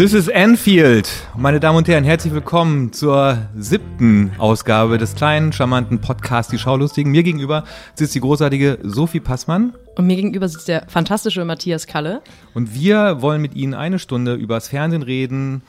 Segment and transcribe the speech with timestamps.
[0.00, 1.10] This is Anfield.
[1.36, 7.12] Meine Damen und Herren, herzlich willkommen zur siebten Ausgabe des kleinen, charmanten Podcasts Die Schaulustigen.
[7.12, 7.64] Mir gegenüber
[7.94, 9.74] sitzt die großartige Sophie Passmann.
[9.96, 12.22] Und mir gegenüber sitzt der fantastische Matthias Kalle.
[12.54, 15.60] Und wir wollen mit Ihnen eine Stunde übers Fernsehen reden,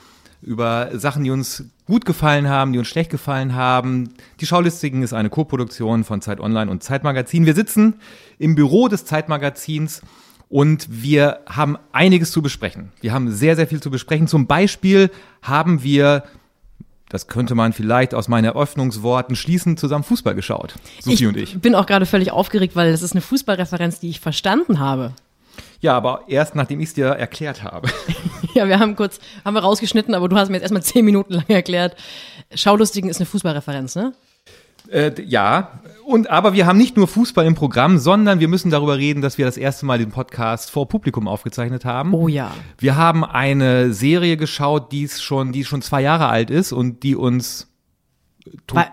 [0.42, 4.14] über Sachen, die uns gut gefallen haben, die uns schlecht gefallen haben.
[4.40, 7.46] Die Schaulustigen ist eine Koproduktion von Zeit Online und Zeitmagazin.
[7.46, 7.96] Wir sitzen
[8.40, 10.02] im Büro des Zeitmagazins
[10.52, 12.92] und wir haben einiges zu besprechen.
[13.00, 14.28] Wir haben sehr, sehr viel zu besprechen.
[14.28, 15.10] Zum Beispiel
[15.42, 16.24] haben wir
[17.10, 20.76] das könnte man vielleicht aus meinen Eröffnungsworten schließen, zusammen Fußball geschaut.
[21.02, 21.60] Sophie ich und ich.
[21.60, 25.12] bin auch gerade völlig aufgeregt, weil das ist eine Fußballreferenz, die ich verstanden habe.
[25.82, 27.90] Ja, aber erst nachdem ich es dir erklärt habe.
[28.54, 31.34] ja, wir haben kurz, haben wir rausgeschnitten, aber du hast mir jetzt erstmal zehn Minuten
[31.34, 31.98] lang erklärt.
[32.56, 34.14] Schaulustigen ist eine Fußballreferenz, ne?
[34.92, 38.98] Äh, ja, und aber wir haben nicht nur Fußball im Programm, sondern wir müssen darüber
[38.98, 42.14] reden, dass wir das erste Mal den Podcast vor Publikum aufgezeichnet haben.
[42.14, 42.52] Oh ja.
[42.78, 47.16] Wir haben eine Serie geschaut, die schon, die schon zwei Jahre alt ist und die
[47.16, 47.68] uns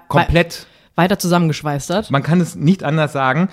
[0.08, 2.10] komplett weiter zusammengeschweißt hat.
[2.10, 3.48] Man kann es nicht anders sagen.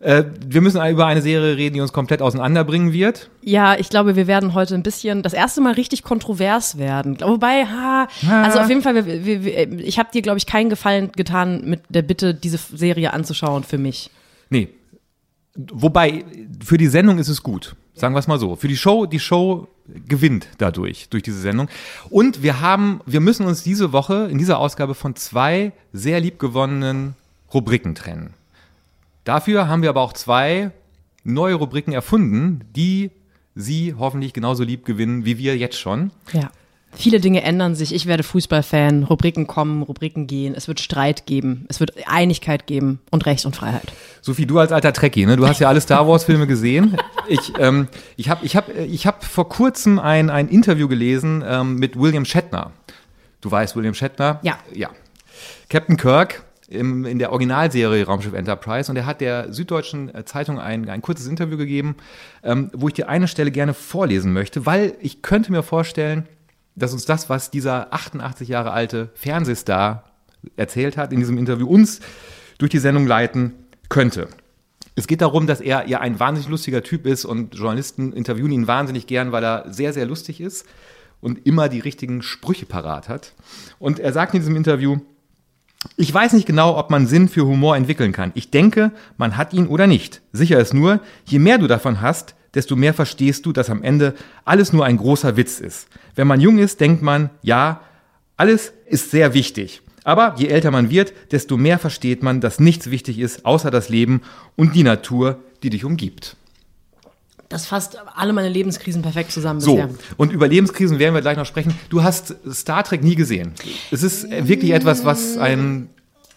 [0.00, 3.30] Äh, wir müssen über eine Serie reden, die uns komplett auseinanderbringen wird.
[3.42, 7.18] Ja, ich glaube, wir werden heute ein bisschen das erste Mal richtig kontrovers werden.
[7.20, 10.70] Wobei, ha, also auf jeden Fall, wir, wir, wir, ich habe dir, glaube ich, keinen
[10.70, 14.10] Gefallen getan mit der Bitte, diese Serie anzuschauen für mich.
[14.50, 14.68] Nee.
[15.56, 16.24] Wobei,
[16.64, 17.74] für die Sendung ist es gut.
[17.94, 18.54] Sagen wir es mal so.
[18.54, 19.66] Für die Show, die Show
[20.06, 21.68] gewinnt dadurch, durch diese Sendung.
[22.10, 27.16] Und wir haben, wir müssen uns diese Woche in dieser Ausgabe von zwei sehr liebgewonnenen
[27.52, 28.34] Rubriken trennen.
[29.28, 30.70] Dafür haben wir aber auch zwei
[31.22, 33.10] neue Rubriken erfunden, die
[33.54, 36.12] Sie hoffentlich genauso lieb gewinnen wie wir jetzt schon.
[36.32, 36.50] Ja.
[36.92, 37.94] Viele Dinge ändern sich.
[37.94, 39.02] Ich werde Fußballfan.
[39.02, 40.54] Rubriken kommen, Rubriken gehen.
[40.54, 41.66] Es wird Streit geben.
[41.68, 43.92] Es wird Einigkeit geben und Recht und Freiheit.
[44.22, 45.36] Sophie, du als alter Trekkie, ne?
[45.36, 46.96] du hast ja alle Star Wars-Filme gesehen.
[47.30, 51.74] Ich, ähm, ich habe ich hab, ich hab vor kurzem ein, ein Interview gelesen ähm,
[51.74, 52.72] mit William Shatner.
[53.42, 54.40] Du weißt, William Shatner?
[54.42, 54.56] Ja.
[54.72, 54.88] Ja.
[55.68, 60.58] Captain Kirk im, in der Originalserie Raumschiff Enterprise und er hat der Süddeutschen äh, Zeitung
[60.58, 61.96] ein, ein kurzes Interview gegeben,
[62.42, 66.28] ähm, wo ich dir eine Stelle gerne vorlesen möchte, weil ich könnte mir vorstellen,
[66.76, 70.04] dass uns das, was dieser 88 Jahre alte Fernsehstar
[70.56, 72.00] erzählt hat in diesem Interview, uns
[72.58, 73.54] durch die Sendung leiten
[73.88, 74.28] könnte.
[74.94, 78.66] Es geht darum, dass er ja ein wahnsinnig lustiger Typ ist und Journalisten interviewen ihn
[78.66, 80.66] wahnsinnig gern, weil er sehr, sehr lustig ist
[81.20, 83.32] und immer die richtigen Sprüche parat hat.
[83.78, 84.98] Und er sagt in diesem Interview,
[85.96, 88.32] ich weiß nicht genau, ob man Sinn für Humor entwickeln kann.
[88.34, 90.22] Ich denke, man hat ihn oder nicht.
[90.32, 94.14] Sicher ist nur, je mehr du davon hast, desto mehr verstehst du, dass am Ende
[94.44, 95.88] alles nur ein großer Witz ist.
[96.14, 97.82] Wenn man jung ist, denkt man, ja,
[98.36, 99.82] alles ist sehr wichtig.
[100.04, 103.88] Aber je älter man wird, desto mehr versteht man, dass nichts wichtig ist, außer das
[103.88, 104.22] Leben
[104.56, 106.36] und die Natur, die dich umgibt.
[107.48, 109.90] Das fasst alle meine Lebenskrisen perfekt zusammen so, bisher.
[110.18, 111.74] Und über Lebenskrisen werden wir gleich noch sprechen.
[111.88, 113.52] Du hast Star Trek nie gesehen.
[113.90, 115.88] Es ist wirklich etwas, was ein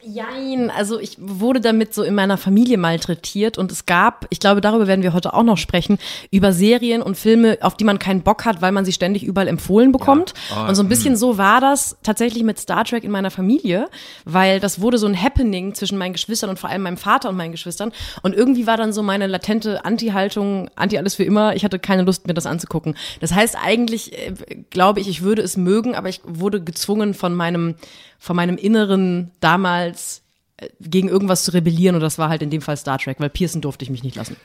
[0.04, 4.60] Jein, also ich wurde damit so in meiner Familie malträtiert und es gab, ich glaube,
[4.60, 6.00] darüber werden wir heute auch noch sprechen,
[6.32, 9.48] über Serien und Filme, auf die man keinen Bock hat, weil man sie ständig überall
[9.48, 10.34] empfohlen bekommt.
[10.50, 10.66] Ja.
[10.66, 11.20] Oh, und so ein bisschen mh.
[11.20, 13.90] so war das tatsächlich mit Star Trek in meiner Familie,
[14.26, 17.38] weil das wurde so ein Happening zwischen meinen Geschwistern und vor allem meinem Vater und
[17.38, 17.92] meinen Geschwistern.
[18.24, 22.04] Und irgendwie war dann so meine latente Anti-Haltung, Anti alles für immer, ich hatte keine
[22.04, 22.96] Lust, mir das anzugucken.
[23.20, 24.34] Das heißt eigentlich, äh,
[24.72, 27.76] glaube ich, ich würde es mögen, aber ich wurde gezwungen von meinem
[28.22, 30.22] von meinem Inneren damals
[30.58, 33.32] äh, gegen irgendwas zu rebellieren und das war halt in dem Fall Star Trek, weil
[33.32, 34.38] Pearson durfte ich mich nicht lassen.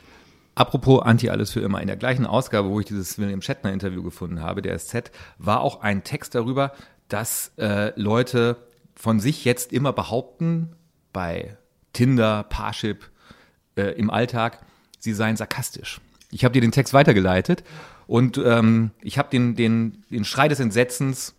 [0.54, 4.02] Apropos Anti alles für immer, in der gleichen Ausgabe, wo ich dieses William Shatner Interview
[4.02, 6.72] gefunden habe, der SZ, war auch ein Text darüber,
[7.08, 8.56] dass äh, Leute
[8.94, 10.72] von sich jetzt immer behaupten,
[11.12, 11.58] bei
[11.92, 13.10] Tinder, Parship,
[13.76, 14.64] äh, im Alltag,
[14.98, 16.00] sie seien sarkastisch.
[16.30, 17.62] Ich habe dir den Text weitergeleitet
[18.06, 21.35] und ähm, ich habe den, den, den Schrei des Entsetzens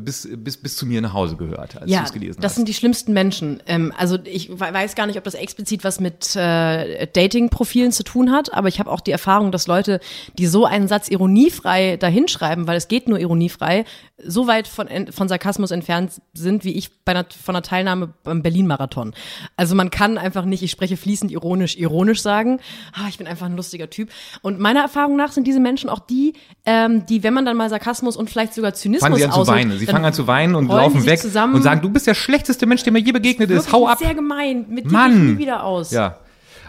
[0.00, 2.44] bis, bis, bis zu mir nach Hause gehört, als ja, du es gelesen hast.
[2.44, 3.62] Das sind die schlimmsten Menschen.
[3.66, 8.32] Ähm, also ich weiß gar nicht, ob das explizit was mit äh, Dating-Profilen zu tun
[8.32, 10.00] hat, aber ich habe auch die Erfahrung, dass Leute,
[10.38, 13.84] die so einen Satz ironiefrei dahinschreiben, weil es geht nur ironiefrei,
[14.18, 18.42] so weit von, von Sarkasmus entfernt sind, wie ich bei einer, von einer Teilnahme beim
[18.42, 19.14] Berlin-Marathon.
[19.56, 22.60] Also man kann einfach nicht, ich spreche fließend ironisch, ironisch sagen,
[22.94, 24.10] ah, ich bin einfach ein lustiger Typ.
[24.42, 26.32] Und meiner Erfahrung nach sind diese Menschen auch die,
[26.64, 29.08] ähm, die, wenn man dann mal Sarkasmus und vielleicht sogar Zynismus
[29.44, 31.54] fangen sie fangen an zu weinen und laufen weg zusammen.
[31.54, 33.72] und sagen, du bist der schlechteste Mensch, der mir je begegnet ist.
[33.72, 33.98] Hau ab.
[33.98, 34.66] Sehr gemein.
[34.68, 35.12] Mit Mann.
[35.12, 35.90] dir nie wieder aus.
[35.90, 36.18] Ja.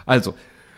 [0.06, 0.34] Also,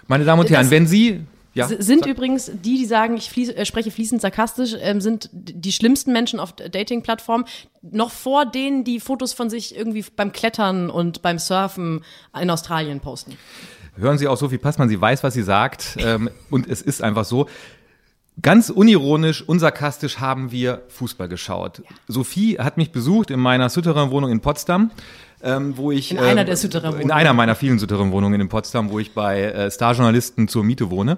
[0.08, 1.20] meine Damen und Herren, das, wenn Sie
[1.52, 2.08] ja, sind sag.
[2.08, 6.38] übrigens die, die sagen, ich fließ, äh, spreche fließend sarkastisch, ähm, sind die schlimmsten Menschen
[6.38, 7.44] auf Dating-Plattformen.
[7.82, 12.04] Noch vor denen, die Fotos von sich irgendwie beim Klettern und beim Surfen
[12.40, 13.36] in Australien posten.
[13.96, 15.96] Hören Sie auch Sophie Passmann, sie weiß, was sie sagt.
[15.98, 17.46] Ähm, und es ist einfach so.
[18.42, 21.82] Ganz unironisch, unsarkastisch haben wir Fußball geschaut.
[22.06, 24.90] Sophie hat mich besucht in meiner Souterrain-Wohnung in Potsdam.
[25.42, 27.02] Ähm, wo ich In einer ähm, der Souterrain-Wohnungen.
[27.02, 31.16] in einer meiner vielen Souterrain-Wohnungen in Potsdam, wo ich bei äh, Starjournalisten zur Miete wohne.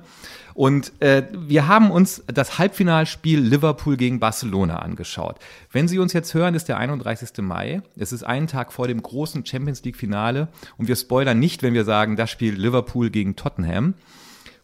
[0.55, 5.39] Und äh, wir haben uns das Halbfinalspiel Liverpool gegen Barcelona angeschaut.
[5.73, 7.31] Wenn Sie uns jetzt hören, ist der 31.
[7.39, 7.83] Mai.
[7.97, 11.75] Es ist einen Tag vor dem großen Champions League Finale und wir spoilern nicht, wenn
[11.75, 13.95] wir sagen, das Spiel Liverpool gegen Tottenham.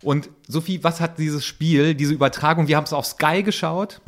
[0.03, 4.01] Und Sophie, was hat dieses Spiel, diese Übertragung, wir haben es auf Sky geschaut.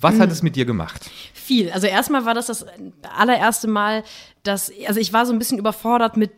[0.00, 1.10] Was hat es mit dir gemacht?
[1.34, 1.70] Viel.
[1.72, 2.64] Also erstmal war das das
[3.18, 4.04] allererste Mal,
[4.44, 6.30] dass, also ich war so ein bisschen überfordert mit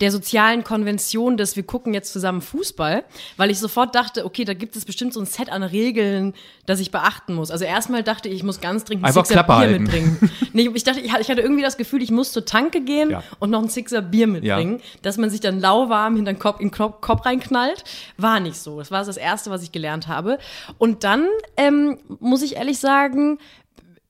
[0.00, 3.04] der sozialen Konvention, dass wir gucken jetzt zusammen Fußball,
[3.36, 6.32] weil ich sofort dachte, okay, da gibt es bestimmt so ein Set an Regeln,
[6.66, 7.50] das ich beachten muss.
[7.50, 9.82] Also erstmal dachte ich, ich muss ganz dringend Einfach Sixer Bier halten.
[9.84, 10.30] mitbringen.
[10.54, 13.22] Nee, ich dachte, ich hatte irgendwie das Gefühl, ich muss zur Tanke gehen Ja.
[13.40, 16.70] und noch einen Sixer Bier mitbringen, dass man sich dann lauwarm hinter den Kopf, in
[16.70, 17.82] den Kopf reinknallt.
[18.16, 18.73] War nicht so.
[18.78, 20.38] Das war das Erste, was ich gelernt habe.
[20.78, 21.26] Und dann
[21.56, 23.38] ähm, muss ich ehrlich sagen,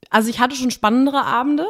[0.09, 1.65] also ich hatte schon spannendere Abende.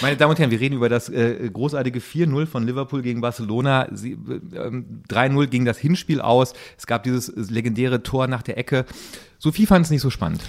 [0.00, 3.88] Meine Damen und Herren, wir reden über das äh, großartige 4-0 von Liverpool gegen Barcelona.
[3.92, 6.54] Sie, äh, ähm, 3-0 ging das Hinspiel aus.
[6.78, 8.84] Es gab dieses legendäre Tor nach der Ecke.
[9.38, 10.42] Sophie fand es nicht so spannend.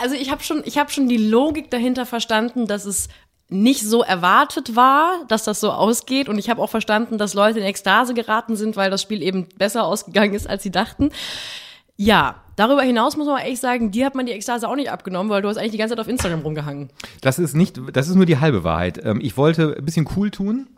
[0.00, 3.08] Also ich habe schon, ich habe schon die Logik dahinter verstanden, dass es
[3.48, 6.28] nicht so erwartet war, dass das so ausgeht.
[6.28, 9.46] Und ich habe auch verstanden, dass Leute in Ekstase geraten sind, weil das Spiel eben
[9.56, 11.10] besser ausgegangen ist, als sie dachten.
[12.00, 15.30] Ja, darüber hinaus muss man ehrlich sagen, dir hat man die Ekstase auch nicht abgenommen,
[15.30, 16.90] weil du hast eigentlich die ganze Zeit auf Instagram rumgehangen.
[17.22, 19.00] Das ist nicht, das ist nur die halbe Wahrheit.
[19.04, 20.68] Ähm, ich wollte ein bisschen cool tun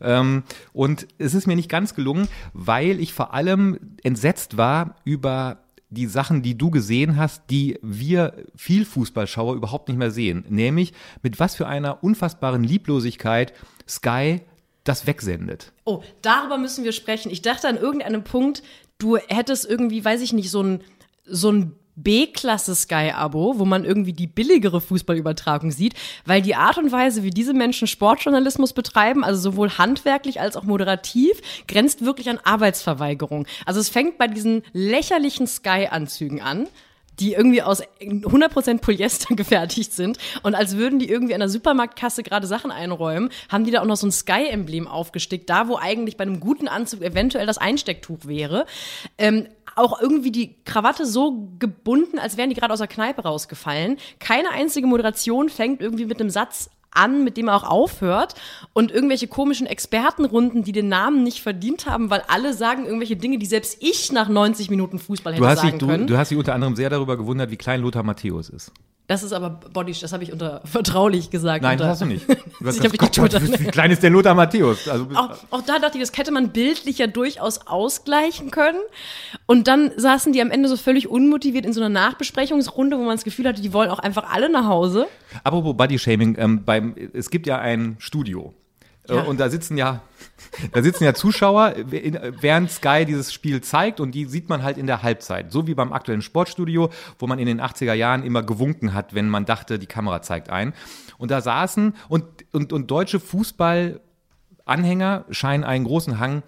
[0.00, 5.58] ähm, und es ist mir nicht ganz gelungen, weil ich vor allem entsetzt war über
[5.90, 10.44] die Sachen, die du gesehen hast, die wir viel Fußballschauer überhaupt nicht mehr sehen.
[10.48, 10.92] Nämlich
[11.22, 13.52] mit was für einer unfassbaren Lieblosigkeit
[13.88, 14.40] Sky
[14.84, 15.72] das wegsendet.
[15.84, 17.30] Oh, darüber müssen wir sprechen.
[17.30, 18.62] Ich dachte an irgendeinem Punkt,
[18.98, 20.80] du hättest irgendwie, weiß ich nicht, so ein,
[21.24, 25.94] so ein B-Klasse Sky-Abo, wo man irgendwie die billigere Fußballübertragung sieht,
[26.24, 30.64] weil die Art und Weise, wie diese Menschen Sportjournalismus betreiben, also sowohl handwerklich als auch
[30.64, 33.46] moderativ, grenzt wirklich an Arbeitsverweigerung.
[33.66, 36.68] Also es fängt bei diesen lächerlichen Sky-Anzügen an
[37.20, 42.22] die irgendwie aus 100% Polyester gefertigt sind und als würden die irgendwie an der Supermarktkasse
[42.22, 46.16] gerade Sachen einräumen, haben die da auch noch so ein Sky-Emblem aufgestickt, da wo eigentlich
[46.16, 48.66] bei einem guten Anzug eventuell das Einstecktuch wäre.
[49.18, 49.46] Ähm,
[49.76, 53.98] auch irgendwie die Krawatte so gebunden, als wären die gerade aus der Kneipe rausgefallen.
[54.18, 58.34] Keine einzige Moderation fängt irgendwie mit einem Satz an, mit dem er auch aufhört
[58.72, 63.38] und irgendwelche komischen Expertenrunden, die den Namen nicht verdient haben, weil alle sagen irgendwelche Dinge,
[63.38, 66.06] die selbst ich nach 90 Minuten Fußball hätte Du hast, dich, sagen du, können.
[66.06, 68.72] du hast dich unter anderem sehr darüber gewundert, wie klein Lothar Matthäus ist.
[69.10, 71.64] Das ist aber Body, das habe ich unter vertraulich gesagt.
[71.64, 72.28] Nein, unter, das hast du nicht.
[72.64, 74.86] Hast Ich hab gesagt, mich Gott, wie klein ist der Lothar Matthäus?
[74.86, 78.78] Also, auch, auch da dachte ich, das hätte man bildlich ja durchaus ausgleichen können.
[79.46, 83.16] Und dann saßen die am Ende so völlig unmotiviert in so einer Nachbesprechungsrunde, wo man
[83.16, 85.08] das Gefühl hatte, die wollen auch einfach alle nach Hause.
[85.42, 88.54] Apropos Bodyshaming, ähm, beim, es gibt ja ein Studio.
[89.16, 89.22] Ja.
[89.22, 90.02] Und da sitzen ja,
[90.72, 94.86] da sitzen ja Zuschauer, während Sky dieses Spiel zeigt und die sieht man halt in
[94.86, 95.52] der Halbzeit.
[95.52, 99.28] So wie beim aktuellen Sportstudio, wo man in den 80er Jahren immer gewunken hat, wenn
[99.28, 100.72] man dachte, die Kamera zeigt ein.
[101.18, 106.42] Und da saßen und, und, und deutsche Fußballanhänger scheinen einen großen Hang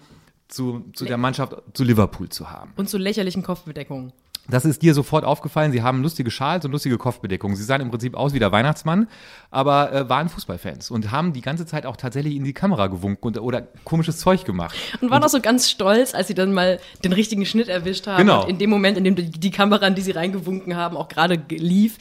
[0.47, 2.73] zu, zu der Mannschaft, zu Liverpool zu haben.
[2.75, 4.13] Und zu lächerlichen Kopfbedeckungen.
[4.49, 5.71] Das ist dir sofort aufgefallen.
[5.71, 7.55] Sie haben lustige Schals und lustige Kopfbedeckungen.
[7.55, 9.07] Sie sahen im Prinzip aus wie der Weihnachtsmann,
[9.51, 13.25] aber äh, waren Fußballfans und haben die ganze Zeit auch tatsächlich in die Kamera gewunken
[13.27, 14.75] und, oder komisches Zeug gemacht.
[14.99, 18.17] Und waren auch so ganz stolz, als sie dann mal den richtigen Schnitt erwischt haben.
[18.17, 18.43] Genau.
[18.43, 21.07] Und in dem Moment, in dem die, die Kamera, in die sie reingewunken haben, auch
[21.07, 21.97] gerade ge- lief.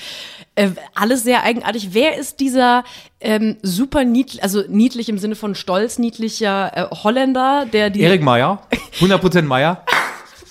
[0.57, 1.91] Äh, alles sehr eigenartig.
[1.95, 2.83] Wer ist dieser
[3.21, 8.23] ähm, super niedlich, also niedlich im Sinne von stolz niedlicher äh, Holländer, der die Erik
[8.23, 8.61] Meyer,
[9.01, 9.85] 100% Meyer.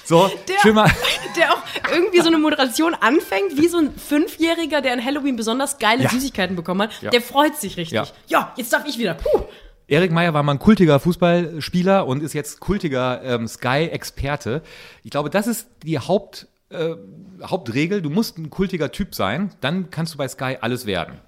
[0.04, 0.30] So,
[0.62, 0.90] schön mal.
[1.38, 1.62] der auch
[1.94, 6.10] irgendwie so eine Moderation anfängt, wie so ein Fünfjähriger, der an Halloween besonders geile Ja.
[6.10, 7.02] Süßigkeiten bekommen hat.
[7.02, 7.10] Ja.
[7.12, 7.94] Der freut sich richtig.
[7.96, 8.08] Ja.
[8.28, 8.54] Ja.
[8.58, 9.14] jetzt darf ich wieder.
[9.16, 9.44] Puh.
[9.88, 14.62] Erik Meyer war mal ein kultiger Fußballspieler und ist jetzt kultiger ähm, Sky-Experte.
[15.04, 16.96] Ich glaube, das ist die Haupt, äh,
[17.44, 18.02] Hauptregel.
[18.02, 21.20] Du musst ein kultiger Typ sein, dann kannst du bei Sky alles werden.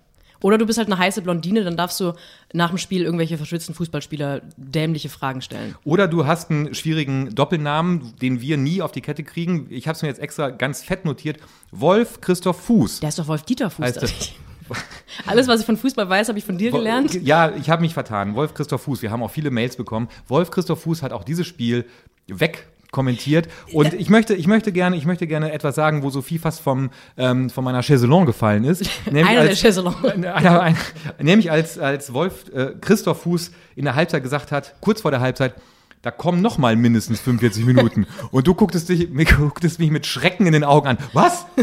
[0.44, 2.14] Oder du bist halt eine heiße Blondine, dann darfst du
[2.52, 5.74] nach dem Spiel irgendwelche verschwitzten Fußballspieler dämliche Fragen stellen.
[5.86, 9.68] Oder du hast einen schwierigen Doppelnamen, den wir nie auf die Kette kriegen.
[9.70, 11.38] Ich habe es mir jetzt extra ganz fett notiert.
[11.72, 13.00] Wolf Christoph Fuß.
[13.00, 13.86] Der ist doch Wolf Dieter Fuß.
[13.86, 14.34] Heißt.
[15.26, 17.14] Alles, was ich von Fußball weiß, habe ich von dir gelernt.
[17.14, 18.36] Ja, ich habe mich vertan.
[18.36, 19.02] Wolf Christoph Fuß.
[19.02, 20.10] Wir haben auch viele Mails bekommen.
[20.28, 21.86] Wolf Christoph Fuß hat auch dieses Spiel
[22.28, 26.38] weg kommentiert und ich möchte ich möchte gerne ich möchte gerne etwas sagen wo Sophie
[26.38, 29.96] fast vom ähm, von meiner Chaiselon gefallen ist nämlich Einer der als, Chaiselon.
[30.24, 30.78] einer, ein,
[31.20, 35.20] nämlich als als Wolf äh, Christoph Fuß in der Halbzeit gesagt hat kurz vor der
[35.20, 35.56] Halbzeit
[36.04, 38.06] da kommen noch mal mindestens 45 Minuten.
[38.30, 39.08] Und du gucktest, dich,
[39.38, 40.98] gucktest mich mit Schrecken in den Augen an.
[41.14, 41.46] Was?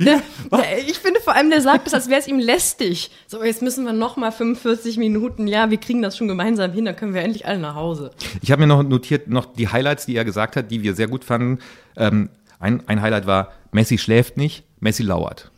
[0.00, 3.12] Der, der, ich finde vor allem, der sagt es, als wäre es ihm lästig.
[3.28, 5.46] So, jetzt müssen wir noch mal 45 Minuten.
[5.46, 8.10] Ja, wir kriegen das schon gemeinsam hin, dann können wir endlich alle nach Hause.
[8.42, 11.06] Ich habe mir noch notiert, noch die Highlights, die er gesagt hat, die wir sehr
[11.06, 11.60] gut fanden.
[11.96, 15.52] Ähm, ein, ein Highlight war, Messi schläft nicht, Messi lauert.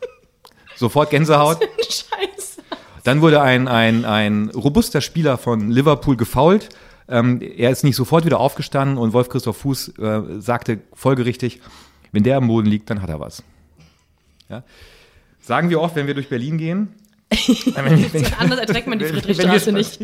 [0.74, 1.60] Sofort Gänsehaut.
[1.78, 2.62] Scheiße.
[3.04, 6.68] Dann wurde ein, ein, ein robuster Spieler von Liverpool gefault.
[7.12, 11.60] Ähm, er ist nicht sofort wieder aufgestanden und Wolf Christoph Fuß äh, sagte folgerichtig,
[12.10, 13.42] wenn der am Boden liegt, dann hat er was.
[14.48, 14.64] Ja?
[15.40, 16.94] Sagen wir oft, wenn wir durch Berlin gehen.
[17.30, 20.00] wenn, wenn, anders erträgt man die Friedrichstraße nicht.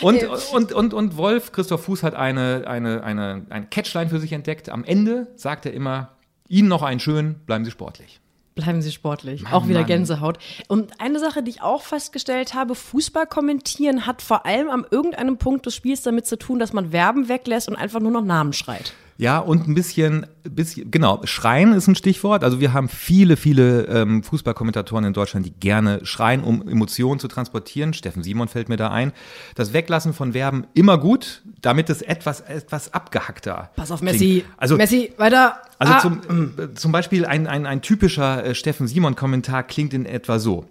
[0.00, 4.32] Und, und, und, und Wolf, Christoph Fuß, hat eine, eine, eine, eine Catchline für sich
[4.32, 4.68] entdeckt.
[4.68, 6.16] Am Ende sagt er immer,
[6.48, 8.20] Ihnen noch einen schönen, bleiben Sie sportlich.
[8.56, 9.42] Bleiben Sie sportlich.
[9.42, 9.86] Mann, auch wieder Mann.
[9.86, 10.38] Gänsehaut.
[10.66, 15.36] Und eine Sache, die ich auch festgestellt habe, Fußball kommentieren hat vor allem am irgendeinem
[15.36, 18.54] Punkt des Spiels damit zu tun, dass man Verben weglässt und einfach nur noch Namen
[18.54, 18.94] schreit.
[19.18, 22.44] Ja, und ein bisschen, bisschen, genau, Schreien ist ein Stichwort.
[22.44, 27.26] Also wir haben viele, viele ähm, Fußballkommentatoren in Deutschland, die gerne schreien, um Emotionen zu
[27.26, 27.94] transportieren.
[27.94, 29.12] Steffen Simon fällt mir da ein.
[29.54, 33.70] Das Weglassen von Verben immer gut, damit es etwas, etwas abgehackter.
[33.76, 34.44] Pass auf, Messi.
[34.58, 35.62] Also, Messi, weiter.
[35.78, 36.00] Also ah.
[36.00, 40.66] zum, äh, zum Beispiel ein, ein, ein typischer äh, Steffen Simon-Kommentar klingt in etwa so.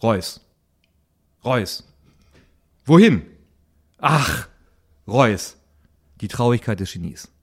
[0.00, 0.40] Reus.
[1.44, 1.84] Reus.
[2.84, 3.22] Wohin?
[3.98, 4.46] Ach,
[5.08, 5.56] Reus.
[6.20, 7.33] Die Traurigkeit des Genies.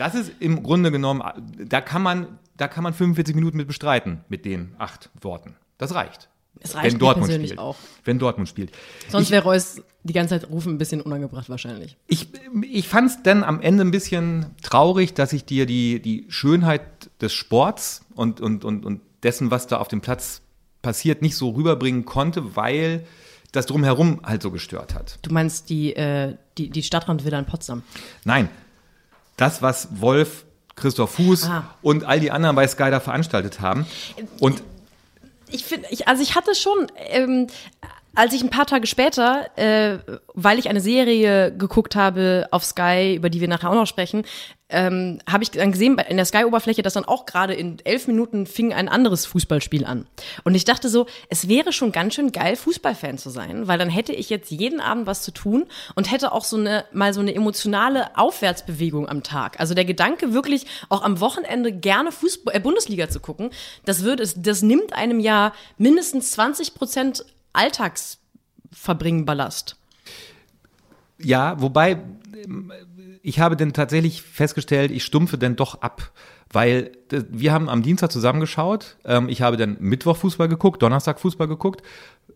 [0.00, 1.22] Das ist im Grunde genommen,
[1.58, 5.56] da kann man, da kann man 45 Minuten mit bestreiten, mit den acht Worten.
[5.76, 6.30] Das reicht.
[6.58, 7.58] Es reicht wenn Dortmund spielt.
[7.58, 7.76] auch.
[8.06, 8.72] Wenn Dortmund spielt.
[9.10, 11.98] Sonst wäre Reus die ganze Zeit rufen ein bisschen unangebracht wahrscheinlich.
[12.06, 12.28] Ich,
[12.62, 16.80] ich fand es dann am Ende ein bisschen traurig, dass ich dir die, die Schönheit
[17.20, 20.40] des Sports und, und, und, und dessen, was da auf dem Platz
[20.80, 23.04] passiert, nicht so rüberbringen konnte, weil
[23.52, 25.18] das drumherum halt so gestört hat.
[25.20, 27.82] Du meinst die, äh, die, die Stadtrandvilla in Potsdam?
[28.24, 28.48] Nein,
[29.40, 30.44] das, was Wolf,
[30.76, 31.74] Christoph Fuß ah.
[31.82, 33.86] und all die anderen bei Sky da veranstaltet haben.
[34.38, 34.62] Und
[35.48, 37.48] ich finde, ich, also ich hatte schon, ähm,
[38.14, 39.98] als ich ein paar Tage später, äh,
[40.34, 44.24] weil ich eine Serie geguckt habe auf Sky, über die wir nachher auch noch sprechen,
[44.70, 48.46] ähm, habe ich dann gesehen in der Sky-Oberfläche, dass dann auch gerade in elf Minuten
[48.46, 50.06] fing ein anderes Fußballspiel an.
[50.44, 53.90] Und ich dachte so, es wäre schon ganz schön geil, Fußballfan zu sein, weil dann
[53.90, 57.20] hätte ich jetzt jeden Abend was zu tun und hätte auch so eine mal so
[57.20, 59.58] eine emotionale Aufwärtsbewegung am Tag.
[59.58, 63.50] Also der Gedanke wirklich auch am Wochenende gerne Fußball, äh, Bundesliga zu gucken,
[63.84, 69.76] das würde es, das nimmt einem ja mindestens 20 Prozent Alltagsverbringen Ballast.
[71.18, 72.02] Ja, wobei
[73.22, 76.10] ich habe denn tatsächlich festgestellt, ich stumpfe denn doch ab.
[76.52, 78.96] Weil wir haben am Dienstag zusammengeschaut.
[79.04, 81.82] Ähm, ich habe dann Mittwoch Fußball geguckt, Donnerstag Fußball geguckt,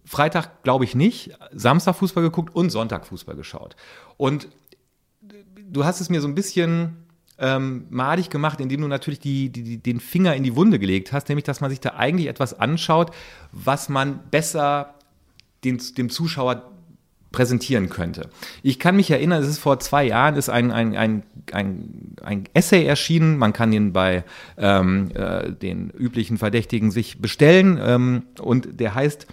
[0.04, 3.74] Freitag glaube ich nicht, Samstag Fußball geguckt und Sonntag Fußball geschaut.
[4.16, 4.48] Und
[5.56, 7.04] du hast es mir so ein bisschen
[7.38, 11.28] ähm, madig gemacht, indem du natürlich die, die, den Finger in die Wunde gelegt hast,
[11.28, 13.10] nämlich dass man sich da eigentlich etwas anschaut,
[13.50, 14.94] was man besser
[15.64, 16.70] den, dem Zuschauer
[17.34, 18.30] präsentieren könnte.
[18.62, 22.44] Ich kann mich erinnern, es ist vor zwei Jahren ist ein, ein, ein, ein, ein
[22.54, 23.38] Essay erschienen.
[23.38, 24.24] Man kann ihn bei
[24.56, 29.26] ähm, äh, den üblichen Verdächtigen sich bestellen ähm, und der heißt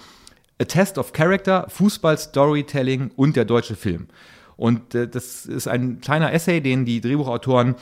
[0.60, 4.08] A Test of Character, Fußball, Storytelling und der deutsche Film.
[4.58, 7.76] Und äh, das ist ein kleiner Essay, den die Drehbuchautoren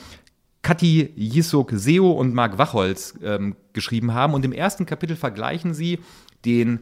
[0.62, 4.34] Kathi Jisuk Seo und Marc Wachholz ähm, geschrieben haben.
[4.34, 6.00] Und im ersten Kapitel vergleichen sie
[6.44, 6.80] den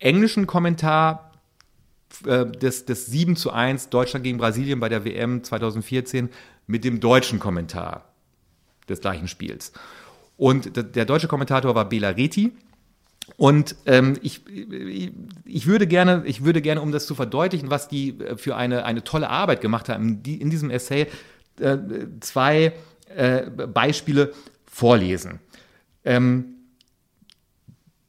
[0.00, 1.30] englischen Kommentar
[2.26, 6.30] äh, des, des 7 zu 1 Deutschland gegen Brasilien bei der WM 2014
[6.66, 8.12] mit dem deutschen Kommentar
[8.88, 9.72] des gleichen Spiels.
[10.36, 12.52] Und der deutsche Kommentator war Bela Reti.
[13.36, 14.42] Und ähm, ich,
[15.44, 18.84] ich, würde gerne, ich würde gerne, um das zu verdeutlichen, was die äh, für eine,
[18.84, 21.06] eine tolle Arbeit gemacht haben, in, in diesem Essay
[21.60, 21.76] äh,
[22.20, 22.72] zwei
[23.14, 24.32] äh, Beispiele
[24.64, 25.40] vorlesen.
[26.04, 26.56] Ähm,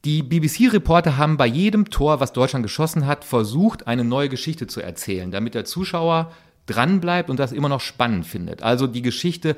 [0.03, 4.81] die BBC-Reporter haben bei jedem Tor, was Deutschland geschossen hat, versucht, eine neue Geschichte zu
[4.81, 6.31] erzählen, damit der Zuschauer
[6.65, 8.63] dranbleibt und das immer noch spannend findet.
[8.63, 9.55] Also die Geschichte,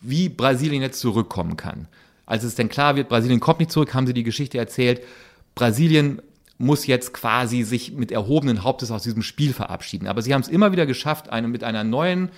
[0.00, 1.86] wie Brasilien jetzt zurückkommen kann.
[2.26, 5.02] Als es denn klar wird, Brasilien kommt nicht zurück, haben sie die Geschichte erzählt.
[5.54, 6.20] Brasilien
[6.58, 10.06] muss jetzt quasi sich mit erhobenen Hauptes aus diesem Spiel verabschieden.
[10.06, 12.30] Aber sie haben es immer wieder geschafft, eine, mit einer neuen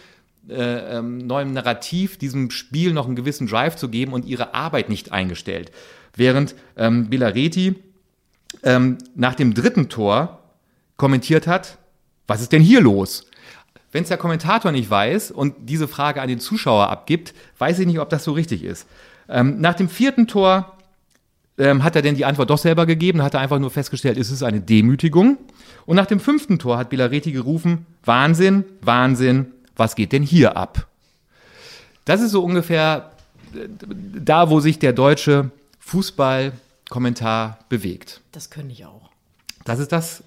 [0.49, 4.89] äh, ähm, neuem Narrativ diesem Spiel noch einen gewissen Drive zu geben und ihre Arbeit
[4.89, 5.73] nicht eingestellt.
[6.15, 7.77] Während ähm, Bilareti
[8.63, 10.43] ähm, nach dem dritten Tor
[10.97, 11.79] kommentiert hat,
[12.27, 13.27] was ist denn hier los?
[13.93, 17.87] Wenn es der Kommentator nicht weiß und diese Frage an den Zuschauer abgibt, weiß ich
[17.87, 18.87] nicht, ob das so richtig ist.
[19.29, 20.77] Ähm, nach dem vierten Tor
[21.59, 24.31] ähm, hat er denn die Antwort doch selber gegeben, hat er einfach nur festgestellt, es
[24.31, 25.39] ist eine Demütigung.
[25.87, 30.87] Und nach dem fünften Tor hat Bilaretti gerufen, Wahnsinn, Wahnsinn, was geht denn hier ab?
[32.05, 33.13] Das ist so ungefähr
[33.55, 38.21] äh, da, wo sich der deutsche Fußballkommentar bewegt.
[38.33, 39.11] Das könnte ich auch.
[39.65, 40.23] Das ist das.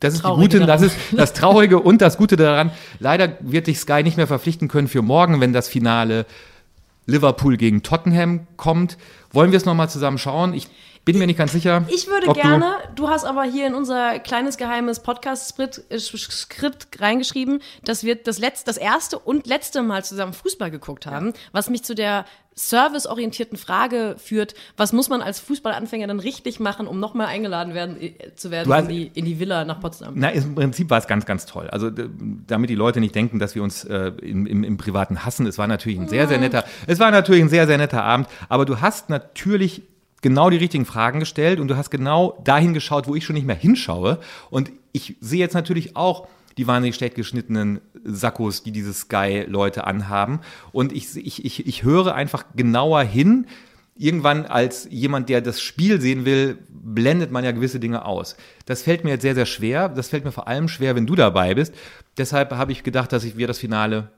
[0.00, 2.70] Das ist Traurige die gute, das ist das Traurige und das Gute daran.
[3.00, 6.24] Leider wird dich Sky nicht mehr verpflichten können für morgen, wenn das Finale
[7.04, 8.96] Liverpool gegen Tottenham kommt.
[9.30, 10.54] Wollen wir es nochmal zusammen schauen?
[10.54, 10.68] Ich
[11.04, 11.84] bin mir nicht ganz sicher.
[11.88, 17.02] Ich würde ob du- gerne, du, hast aber hier in unser kleines geheimes Podcast-Skript äh,
[17.02, 21.70] reingeschrieben, dass wir das, letzte, das erste und letzte Mal zusammen Fußball geguckt haben, was
[21.70, 27.00] mich zu der serviceorientierten Frage führt, was muss man als Fußballanfänger dann richtig machen, um
[27.00, 30.12] nochmal eingeladen werden, äh, zu werden hast- in, die, in die Villa nach Potsdam?
[30.16, 31.68] Na, im Prinzip war es ganz, ganz toll.
[31.70, 35.46] Also damit die Leute nicht denken, dass wir uns äh, im, im, im Privaten hassen.
[35.46, 38.28] Es war natürlich ein sehr, sehr netter, es war natürlich ein sehr, sehr netter Abend.
[38.48, 39.82] Aber du hast natürlich
[40.20, 43.46] genau die richtigen Fragen gestellt und du hast genau dahin geschaut, wo ich schon nicht
[43.46, 44.18] mehr hinschaue.
[44.50, 50.40] Und ich sehe jetzt natürlich auch die wahnsinnig schlecht geschnittenen Sakkos, die diese Sky-Leute anhaben.
[50.72, 53.46] Und ich, ich, ich, ich höre einfach genauer hin,
[53.96, 58.36] irgendwann als jemand, der das Spiel sehen will, blendet man ja gewisse Dinge aus.
[58.66, 59.88] Das fällt mir jetzt sehr, sehr schwer.
[59.88, 61.74] Das fällt mir vor allem schwer, wenn du dabei bist.
[62.16, 64.10] Deshalb habe ich gedacht, dass ich, wir das Finale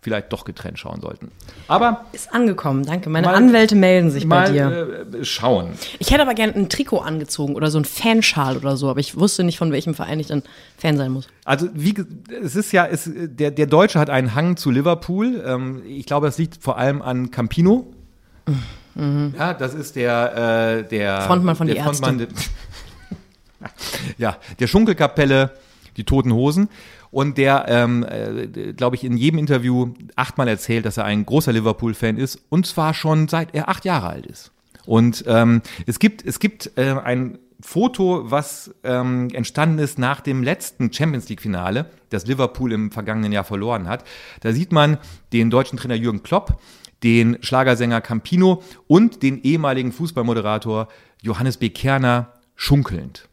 [0.00, 1.30] vielleicht doch getrennt schauen sollten.
[1.66, 3.10] Aber Ist angekommen, danke.
[3.10, 5.06] Meine Mal- Anwälte melden sich bei mal dir.
[5.20, 5.70] äh, schauen.
[5.98, 9.18] Ich hätte aber gerne ein Trikot angezogen oder so ein Fanschal oder so, aber ich
[9.18, 10.42] wusste nicht, von welchem Verein ich dann
[10.76, 11.26] Fan sein muss.
[11.44, 11.94] Also wie
[12.42, 15.42] es ist ja, es, der, der Deutsche hat einen Hang zu Liverpool.
[15.44, 17.92] Ähm, ich glaube, das liegt vor allem an Campino.
[19.36, 21.26] Ja, das ist der, äh, der Mhm.
[21.26, 22.28] Frontmann von der Die Frontmann der-
[24.18, 25.50] ja, der Schunkelkapelle,
[25.96, 26.68] die Toten Hosen.
[27.10, 31.52] Und der, ähm, äh, glaube ich, in jedem Interview achtmal erzählt, dass er ein großer
[31.52, 32.40] Liverpool-Fan ist.
[32.48, 34.52] Und zwar schon seit er acht Jahre alt ist.
[34.86, 40.42] Und ähm, es gibt, es gibt äh, ein Foto, was ähm, entstanden ist nach dem
[40.42, 44.04] letzten Champions League-Finale, das Liverpool im vergangenen Jahr verloren hat.
[44.40, 44.98] Da sieht man
[45.32, 46.60] den deutschen Trainer Jürgen Klopp,
[47.02, 50.88] den Schlagersänger Campino und den ehemaligen Fußballmoderator
[51.20, 51.68] Johannes B.
[51.68, 53.28] Kerner schunkelnd.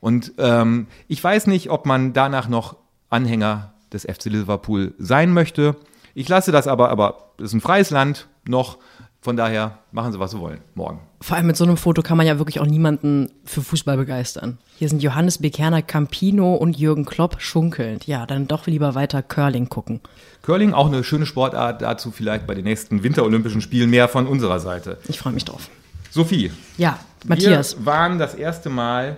[0.00, 2.76] Und ähm, ich weiß nicht, ob man danach noch
[3.14, 5.76] Anhänger des FC Liverpool sein möchte.
[6.14, 8.78] Ich lasse das aber, aber es ist ein freies Land noch.
[9.20, 11.00] Von daher machen Sie, was Sie wollen, morgen.
[11.22, 14.58] Vor allem mit so einem Foto kann man ja wirklich auch niemanden für Fußball begeistern.
[14.76, 18.06] Hier sind Johannes Bekerner, Campino und Jürgen Klopp schunkelnd.
[18.06, 20.00] Ja, dann doch lieber weiter Curling gucken.
[20.42, 24.60] Curling, auch eine schöne Sportart, dazu vielleicht bei den nächsten Winterolympischen Spielen mehr von unserer
[24.60, 24.98] Seite.
[25.08, 25.70] Ich freue mich drauf.
[26.10, 27.78] Sophie, Ja, Matthias.
[27.78, 29.16] wir waren das erste Mal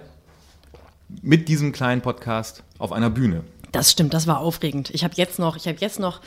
[1.23, 3.43] mit diesem kleinen Podcast auf einer Bühne.
[3.73, 4.91] Das stimmt, das war aufregend.
[4.91, 6.21] Ich habe jetzt noch, ich habe jetzt noch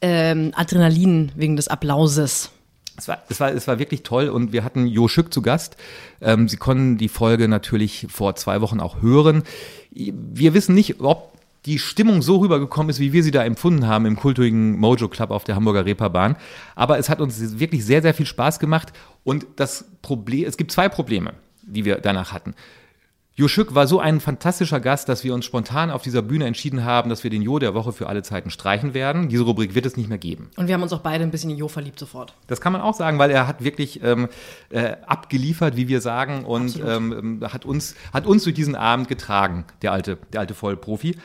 [0.00, 2.50] ähm, Adrenalin wegen des Applauses.
[2.96, 5.76] Es war, es, war, es war wirklich toll und wir hatten Jo Schück zu Gast.
[6.20, 9.44] Ähm, Sie konnten die Folge natürlich vor zwei Wochen auch hören.
[9.90, 11.30] Wir wissen nicht, ob
[11.66, 15.30] die Stimmung so rübergekommen ist, wie wir sie da empfunden haben im kultigen Mojo Club
[15.30, 16.36] auf der Hamburger Reeperbahn.
[16.74, 18.92] Aber es hat uns wirklich sehr, sehr viel Spaß gemacht.
[19.24, 22.54] Und das Problem, es gibt zwei Probleme, die wir danach hatten.
[23.36, 26.84] Jo Schück war so ein fantastischer Gast, dass wir uns spontan auf dieser Bühne entschieden
[26.84, 29.28] haben, dass wir den Jo der Woche für alle Zeiten streichen werden.
[29.28, 30.50] Diese Rubrik wird es nicht mehr geben.
[30.56, 32.34] Und wir haben uns auch beide ein bisschen in Jo verliebt sofort.
[32.48, 34.28] Das kann man auch sagen, weil er hat wirklich ähm,
[34.70, 39.64] äh, abgeliefert, wie wir sagen, und ähm, hat, uns, hat uns durch diesen Abend getragen,
[39.80, 41.16] der alte, der alte Vollprofi.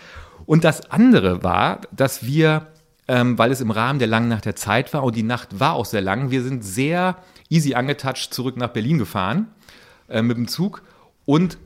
[0.45, 2.67] Und das andere war, dass wir,
[3.07, 5.73] ähm, weil es im Rahmen der langen Nacht der Zeit war und die Nacht war
[5.73, 7.17] auch sehr lang, wir sind sehr
[7.49, 9.47] easy angetouched zurück nach Berlin gefahren
[10.07, 10.83] äh, mit dem Zug
[11.25, 11.57] und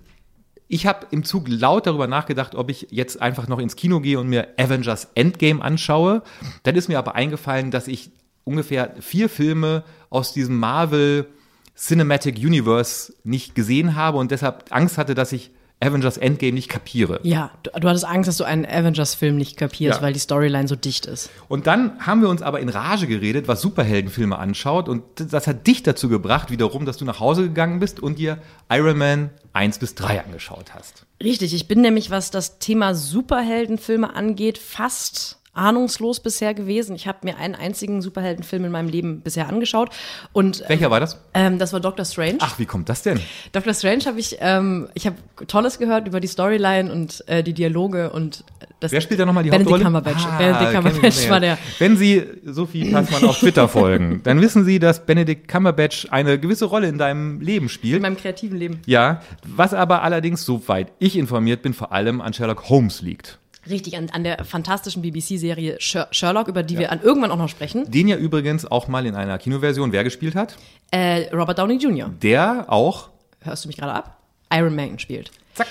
[0.72, 4.20] ich habe im Zug laut darüber nachgedacht, ob ich jetzt einfach noch ins Kino gehe
[4.20, 6.22] und mir Avengers Endgame anschaue.
[6.62, 8.12] Dann ist mir aber eingefallen, dass ich
[8.44, 11.28] ungefähr vier Filme aus diesem Marvel
[11.76, 15.52] Cinematic Universe nicht gesehen habe und deshalb Angst hatte, dass ich
[15.82, 17.22] Avengers Endgame nicht kapiere.
[17.24, 20.04] Ja, du, du hattest Angst, dass du einen Avengers-Film nicht kapierst, Ja.
[20.04, 21.30] weil die Storyline so dicht ist.
[21.48, 24.90] Und dann haben wir uns aber in Rage geredet, was Superheldenfilme anschaut.
[24.90, 28.40] Und das hat dich dazu gebracht, wiederum, dass du nach Hause gegangen bist und dir
[28.70, 31.06] Iron Man 1 bis 3 angeschaut hast.
[31.24, 36.96] Richtig, ich bin nämlich, was das Thema Superheldenfilme angeht, fast ahnungslos bisher gewesen.
[36.96, 39.90] Ich habe mir einen einzigen Superheldenfilm in meinem Leben bisher angeschaut
[40.34, 41.20] und Welcher war das?
[41.34, 42.38] ähm, das war Doctor Strange.
[42.40, 43.20] Ach, wie kommt das denn?
[43.52, 45.18] Doctor Strange habe ich, ähm, ich habe
[45.48, 48.44] Tolles gehört über die Storyline und äh, die Dialoge und
[48.80, 48.92] das.
[48.92, 49.84] Wer spielt da nochmal die Benedict Hauptrolle?
[49.84, 50.26] Cumberbatch.
[50.26, 51.58] Ah, Benedict Cumberbatch war der.
[51.80, 56.66] Wenn Sie Sophie Passmann auf Twitter folgen, dann wissen Sie, dass Benedict Cumberbatch eine gewisse
[56.66, 58.02] Rolle in deinem Leben In spielt.
[58.02, 58.80] meinem kreativen Leben.
[58.86, 63.40] Ja, was aber allerdings, soweit ich informiert bin, vor allem an Sherlock Holmes liegt.
[63.70, 66.80] Richtig, an, an der fantastischen BBC-Serie Sherlock, über die ja.
[66.82, 67.90] wir an irgendwann auch noch sprechen.
[67.92, 70.56] Den ja übrigens auch mal in einer Kinoversion wer gespielt hat?
[70.92, 72.10] Äh, Robert Downey Jr.
[72.22, 73.10] Der auch.
[73.42, 74.18] Hörst du mich gerade ab?
[74.52, 75.32] Iron Man spielt.
[75.54, 75.68] Zack.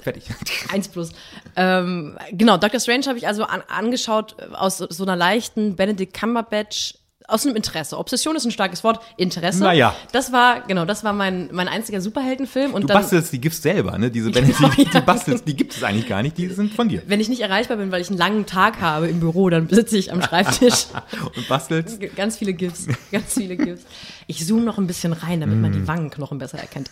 [0.00, 0.24] Fertig.
[0.72, 1.12] Eins plus.
[1.56, 6.18] Ähm, genau, Doctor Strange habe ich also an, angeschaut aus so, so einer leichten Benedict
[6.18, 6.94] Cumberbatch
[7.28, 7.98] aus einem Interesse.
[7.98, 9.00] Obsession ist ein starkes Wort.
[9.16, 9.62] Interesse.
[9.62, 9.94] Naja.
[10.12, 12.74] Das war, genau, das war mein, mein einziger Superheldenfilm.
[12.74, 14.10] Und du dann, bastelst die GIFs selber, ne?
[14.10, 16.88] Diese Benedict, genau, die, die bastelst, die gibt es eigentlich gar nicht, die sind von
[16.88, 17.02] dir.
[17.06, 19.96] Wenn ich nicht erreichbar bin, weil ich einen langen Tag habe im Büro, dann sitze
[19.98, 20.86] ich am Schreibtisch.
[21.36, 22.00] und bastelst?
[22.16, 23.82] Ganz viele GIFs, ganz viele GIFs.
[24.26, 25.88] Ich zoome noch ein bisschen rein, damit man die mm.
[25.88, 26.90] Wangenknochen besser erkennt.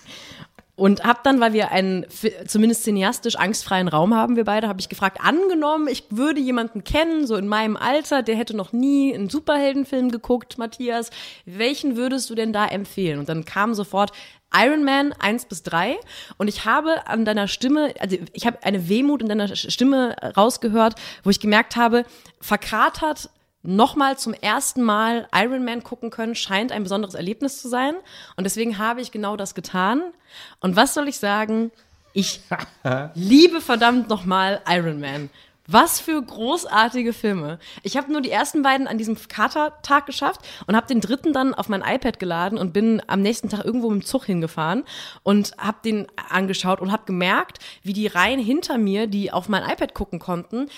[0.80, 2.06] Und habe dann, weil wir einen
[2.46, 7.26] zumindest cineastisch angstfreien Raum haben, wir beide, habe ich gefragt, angenommen, ich würde jemanden kennen,
[7.26, 11.10] so in meinem Alter, der hätte noch nie einen Superheldenfilm geguckt, Matthias,
[11.44, 13.18] welchen würdest du denn da empfehlen?
[13.18, 14.12] Und dann kam sofort
[14.54, 15.98] Iron Man 1 bis 3
[16.38, 20.94] und ich habe an deiner Stimme, also ich habe eine Wehmut in deiner Stimme rausgehört,
[21.24, 22.06] wo ich gemerkt habe,
[22.40, 23.28] verkratert
[23.62, 27.94] nochmal zum ersten Mal Iron Man gucken können, scheint ein besonderes Erlebnis zu sein.
[28.36, 30.02] Und deswegen habe ich genau das getan.
[30.60, 31.70] Und was soll ich sagen?
[32.12, 32.40] Ich
[33.14, 35.30] liebe verdammt nochmal Iron Man.
[35.72, 37.60] Was für großartige Filme.
[37.84, 41.54] Ich habe nur die ersten beiden an diesem Katertag geschafft und habe den dritten dann
[41.54, 44.82] auf mein iPad geladen und bin am nächsten Tag irgendwo mit dem Zug hingefahren
[45.22, 49.62] und habe den angeschaut und habe gemerkt, wie die Reihen hinter mir, die auf mein
[49.62, 50.68] iPad gucken konnten,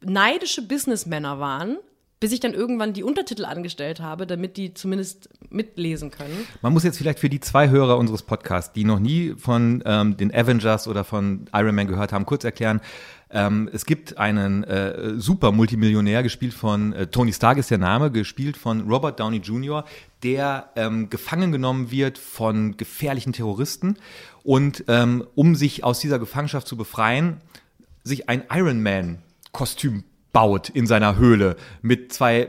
[0.00, 1.78] neidische Businessmänner waren
[2.20, 6.46] bis ich dann irgendwann die Untertitel angestellt habe, damit die zumindest mitlesen können.
[6.60, 10.18] Man muss jetzt vielleicht für die zwei Hörer unseres Podcasts, die noch nie von ähm,
[10.18, 12.82] den Avengers oder von Iron Man gehört haben, kurz erklären.
[13.30, 18.10] Ähm, es gibt einen äh, super Multimillionär, gespielt von äh, Tony Stark ist der Name,
[18.10, 19.84] gespielt von Robert Downey Jr.,
[20.22, 23.96] der ähm, gefangen genommen wird von gefährlichen Terroristen
[24.42, 27.40] und ähm, um sich aus dieser Gefangenschaft zu befreien,
[28.04, 29.18] sich ein Iron Man
[29.52, 32.48] Kostüm baut in seiner Höhle mit zwei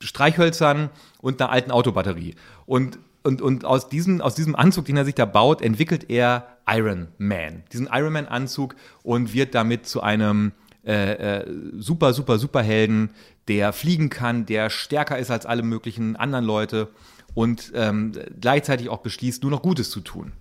[0.00, 2.34] Streichhölzern und einer alten Autobatterie.
[2.66, 6.58] Und, und, und aus, diesem, aus diesem Anzug, den er sich da baut, entwickelt er
[6.66, 7.62] Iron Man.
[7.72, 10.52] Diesen Iron Man-Anzug und wird damit zu einem
[10.84, 11.46] äh, äh,
[11.78, 13.10] super, super, super Helden,
[13.48, 16.88] der fliegen kann, der stärker ist als alle möglichen anderen Leute
[17.34, 20.32] und ähm, gleichzeitig auch beschließt, nur noch Gutes zu tun.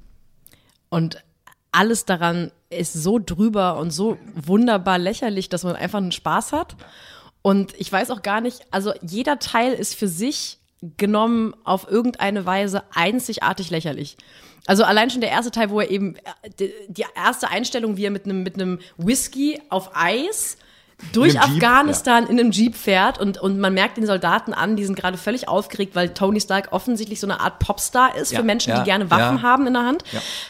[0.90, 1.24] Und
[1.74, 6.76] alles daran ist so drüber und so wunderbar lächerlich, dass man einfach einen Spaß hat.
[7.42, 10.60] Und ich weiß auch gar nicht, also jeder Teil ist für sich
[10.98, 14.18] genommen auf irgendeine Weise einzigartig lächerlich.
[14.66, 18.12] Also allein schon der erste Teil, wo er eben äh, die erste Einstellung, wie er
[18.12, 20.58] mit einem mit einem Whisky auf Eis
[21.12, 22.30] durch Afghanistan ja.
[22.30, 25.48] in einem Jeep fährt und, und man merkt den Soldaten an, die sind gerade völlig
[25.48, 28.86] aufgeregt, weil Tony Stark offensichtlich so eine Art Popstar ist ja, für Menschen, ja, die
[28.86, 30.04] gerne Waffen haben in der Hand.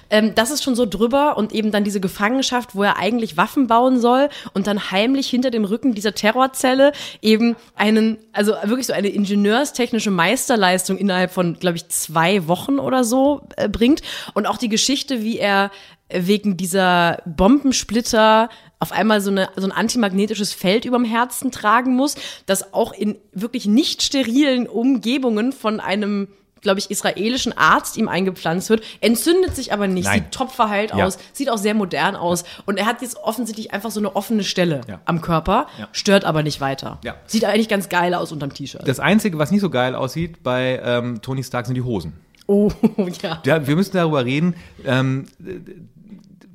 [0.09, 3.67] Ähm, das ist schon so drüber und eben dann diese Gefangenschaft, wo er eigentlich Waffen
[3.67, 8.93] bauen soll und dann heimlich hinter dem Rücken dieser Terrorzelle eben einen, also wirklich so
[8.93, 14.01] eine ingenieurstechnische Meisterleistung innerhalb von, glaube ich, zwei Wochen oder so äh, bringt.
[14.33, 15.71] Und auch die Geschichte, wie er
[16.13, 18.49] wegen dieser Bombensplitter
[18.79, 23.17] auf einmal so, eine, so ein antimagnetisches Feld überm Herzen tragen muss, das auch in
[23.31, 26.27] wirklich nicht sterilen Umgebungen von einem
[26.63, 30.21] glaube ich, israelischen Arzt ihm eingepflanzt wird, entzündet sich aber nicht, Nein.
[30.23, 31.05] sieht top verheilt ja.
[31.05, 34.43] aus, sieht auch sehr modern aus und er hat jetzt offensichtlich einfach so eine offene
[34.43, 35.01] Stelle ja.
[35.05, 35.89] am Körper, ja.
[35.91, 36.99] stört aber nicht weiter.
[37.27, 38.87] Sieht eigentlich ganz geil aus unterm T-Shirt.
[38.87, 42.13] Das Einzige, was nicht so geil aussieht bei ähm, Tony Stark, sind die Hosen.
[42.47, 42.71] Oh,
[43.21, 43.41] ja.
[43.45, 43.67] ja.
[43.67, 44.55] Wir müssen darüber reden.
[44.85, 45.25] Ähm,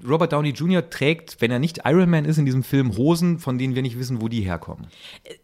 [0.06, 0.88] Robert Downey Jr.
[0.88, 3.98] trägt, wenn er nicht Iron Man ist in diesem Film, Hosen, von denen wir nicht
[3.98, 4.86] wissen, wo die herkommen.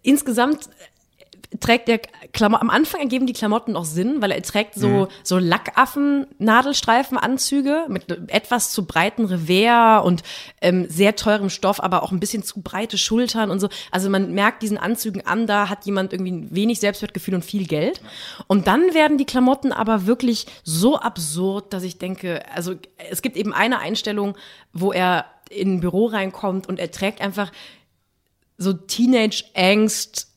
[0.02, 0.68] Insgesamt
[1.60, 1.98] trägt der
[2.32, 5.08] Klamotten, am Anfang ergeben die Klamotten noch Sinn, weil er trägt so, mhm.
[5.22, 10.22] so Lackaffen-Nadelstreifenanzüge mit etwas zu breiten Revers und
[10.60, 13.68] ähm, sehr teurem Stoff, aber auch ein bisschen zu breite Schultern und so.
[13.90, 18.00] Also man merkt diesen Anzügen an, da hat jemand irgendwie wenig Selbstwertgefühl und viel Geld.
[18.46, 22.74] Und dann werden die Klamotten aber wirklich so absurd, dass ich denke, also
[23.10, 24.36] es gibt eben eine Einstellung,
[24.72, 27.52] wo er in ein Büro reinkommt und er trägt einfach
[28.56, 30.33] so Teenage-Angst,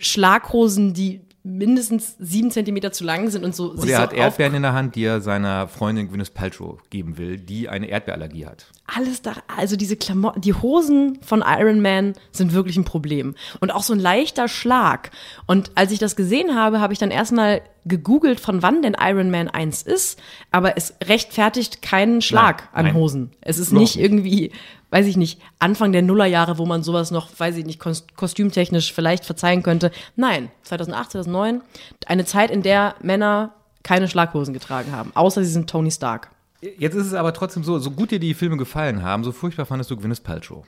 [0.00, 3.70] Schlaghosen, die mindestens sieben Zentimeter zu lang sind und so.
[3.70, 7.16] Und er so hat Erdbeeren in der Hand, die er seiner Freundin Gwyneth Paltrow geben
[7.16, 8.66] will, die eine Erdbeerallergie hat.
[8.86, 13.34] Alles da, also diese Klamotten, die Hosen von Iron Man sind wirklich ein Problem.
[13.60, 15.10] Und auch so ein leichter Schlag.
[15.46, 19.30] Und als ich das gesehen habe, habe ich dann erstmal gegoogelt, von wann denn Iron
[19.30, 22.94] Man 1 ist, aber es rechtfertigt keinen Schlag nein, an nein.
[22.94, 23.30] Hosen.
[23.40, 24.52] Es ist nicht irgendwie
[24.90, 27.80] weiß ich nicht, Anfang der Nullerjahre, wo man sowas noch, weiß ich nicht,
[28.16, 29.90] kostümtechnisch vielleicht verzeihen könnte.
[30.16, 31.62] Nein, 2008, 2009,
[32.06, 36.30] eine Zeit, in der Männer keine Schlaghosen getragen haben, außer sie sind Tony Stark.
[36.60, 39.64] Jetzt ist es aber trotzdem so, so gut dir die Filme gefallen haben, so furchtbar
[39.64, 40.64] fandest du Gwyneth Paltrow.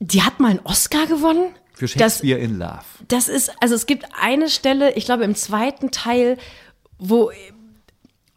[0.00, 1.54] Die hat mal einen Oscar gewonnen?
[1.72, 2.84] Für Shakespeare das, in Love.
[3.08, 6.36] Das ist, also es gibt eine Stelle, ich glaube im zweiten Teil,
[6.98, 7.30] wo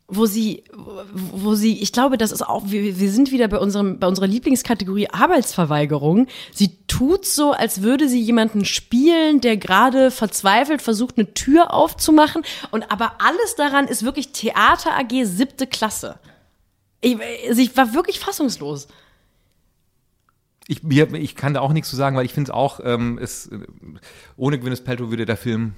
[0.09, 3.99] wo sie, wo sie, ich glaube, das ist auch, wir, wir sind wieder bei unserem,
[3.99, 6.27] bei unserer Lieblingskategorie Arbeitsverweigerung.
[6.53, 12.43] Sie tut so, als würde sie jemanden spielen, der gerade verzweifelt versucht, eine Tür aufzumachen.
[12.71, 16.17] Und aber alles daran ist wirklich Theater AG siebte Klasse.
[17.01, 17.17] Ich,
[17.49, 18.87] ich war wirklich fassungslos.
[20.69, 23.49] Ich, ich kann da auch nichts zu sagen, weil ich finde es auch, ähm, es,
[24.37, 25.73] ohne Gwyneth Paltrow würde der Film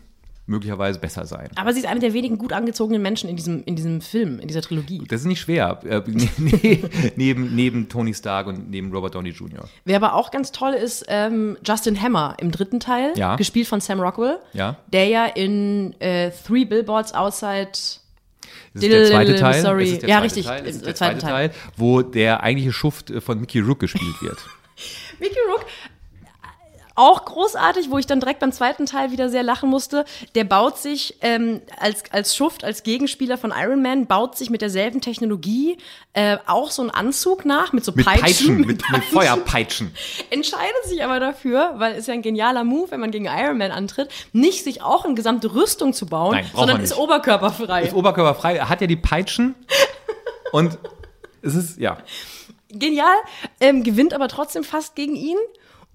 [0.49, 1.49] möglicherweise besser sein.
[1.55, 4.47] Aber sie ist eine der wenigen gut angezogenen Menschen in diesem, in diesem Film, in
[4.47, 5.03] dieser Trilogie.
[5.07, 5.79] Das ist nicht schwer.
[5.85, 6.01] Äh,
[7.15, 9.69] neben, neben Tony Stark und neben Robert Downey Jr.
[9.85, 13.35] Wer aber auch ganz toll ist, ähm, Justin Hammer im dritten Teil, ja.
[13.35, 14.77] gespielt von Sam Rockwell, ja.
[14.91, 17.71] der ja in äh, Three Billboards Outside
[18.73, 19.61] das ist der zweite Teil.
[19.61, 19.97] Sorry.
[19.97, 20.45] Der ja, zweite richtig.
[20.45, 20.65] Teil.
[20.65, 24.37] Ist der zweite Teil, wo der eigentliche Schuft äh, von Mickey Rook gespielt wird.
[25.19, 25.65] Mickey Rook
[26.99, 30.03] auch großartig, wo ich dann direkt beim zweiten Teil wieder sehr lachen musste.
[30.35, 34.61] Der baut sich ähm, als, als Schuft, als Gegenspieler von Iron Man, baut sich mit
[34.61, 35.77] derselben Technologie
[36.11, 38.21] äh, auch so einen Anzug nach, mit so mit Peitschen.
[38.25, 39.95] Peitschen mit, mit, mit Feuerpeitschen.
[40.29, 43.71] Entscheidet sich aber dafür, weil es ja ein genialer Move, wenn man gegen Iron Man
[43.71, 47.83] antritt, nicht sich auch eine gesamte Rüstung zu bauen, Nein, sondern ist oberkörperfrei.
[47.83, 49.55] Ist oberkörperfrei, er hat ja die Peitschen
[50.51, 50.77] und
[51.41, 51.97] es ist, ja.
[52.71, 53.15] Genial,
[53.61, 55.37] ähm, gewinnt aber trotzdem fast gegen ihn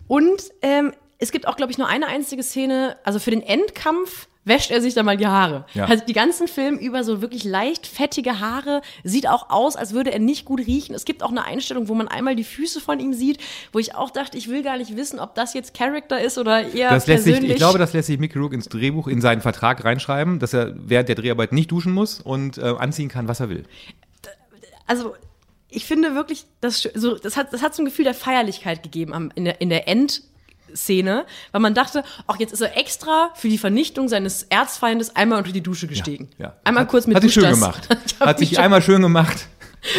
[0.08, 4.28] und ähm, es gibt auch, glaube ich, nur eine einzige Szene, also für den Endkampf
[4.44, 5.64] wäscht er sich da mal die Haare.
[5.74, 5.86] Ja.
[5.86, 10.12] Also die ganzen Film über so wirklich leicht fettige Haare, sieht auch aus, als würde
[10.12, 10.94] er nicht gut riechen.
[10.94, 13.38] Es gibt auch eine Einstellung, wo man einmal die Füße von ihm sieht,
[13.72, 16.62] wo ich auch dachte, ich will gar nicht wissen, ob das jetzt Charakter ist oder
[16.62, 17.40] eher das lässt persönlich.
[17.40, 20.52] Sich, ich glaube, das lässt sich Mickey Rook ins Drehbuch, in seinen Vertrag reinschreiben, dass
[20.52, 23.64] er während der Dreharbeit nicht duschen muss und äh, anziehen kann, was er will.
[24.86, 25.14] Also
[25.74, 29.12] ich finde wirklich, das, so, das, hat, das hat so ein Gefühl der Feierlichkeit gegeben
[29.12, 30.22] am, in der, in der End-
[30.76, 35.38] Szene, weil man dachte, ach, jetzt ist er extra für die Vernichtung seines Erzfeindes einmal
[35.38, 36.28] unter die Dusche gestiegen.
[36.36, 36.56] Ja, ja.
[36.64, 37.88] Einmal hat, kurz mit Hat sich schön gemacht.
[38.20, 39.46] Hat sich einmal schön gemacht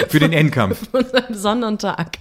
[0.09, 0.79] für den Endkampf.
[0.91, 2.17] Für einen besonderen Tag.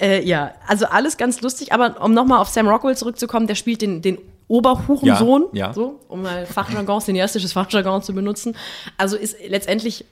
[0.00, 3.82] Äh, ja, also alles ganz lustig, aber um nochmal auf Sam Rockwell zurückzukommen, der spielt
[3.82, 5.72] den, den Oberhurensohn, ja, ja.
[5.72, 8.56] so, um mal Fachjargon, cineastisches Fachjargon zu benutzen.
[8.98, 10.04] Also ist letztendlich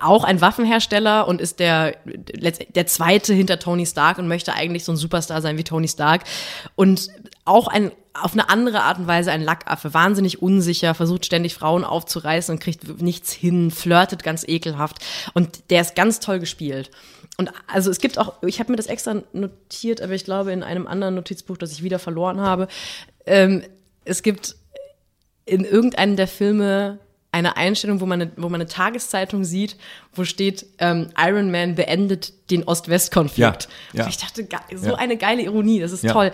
[0.00, 4.92] auch ein Waffenhersteller und ist der, der zweite hinter Tony Stark und möchte eigentlich so
[4.92, 6.22] ein Superstar sein wie Tony Stark.
[6.76, 7.08] Und
[7.44, 11.84] auch ein, auf eine andere Art und Weise ein Lackaffe, wahnsinnig unsicher, versucht ständig Frauen
[11.84, 14.98] aufzureißen und kriegt nichts hin, flirtet ganz ekelhaft.
[15.34, 16.90] Und der ist ganz toll gespielt.
[17.36, 20.62] Und also es gibt auch, ich habe mir das extra notiert, aber ich glaube in
[20.62, 22.66] einem anderen Notizbuch, das ich wieder verloren habe,
[23.26, 23.62] ähm,
[24.06, 24.56] es gibt
[25.44, 26.98] in irgendeinem der Filme
[27.36, 29.76] eine Einstellung, wo man eine, wo man eine Tageszeitung sieht,
[30.14, 33.68] wo steht, ähm, Iron Man beendet den Ost-West-Konflikt.
[33.92, 34.08] Ja, ja.
[34.08, 34.94] Ich dachte, so ja.
[34.94, 36.32] eine geile Ironie, das ist toll.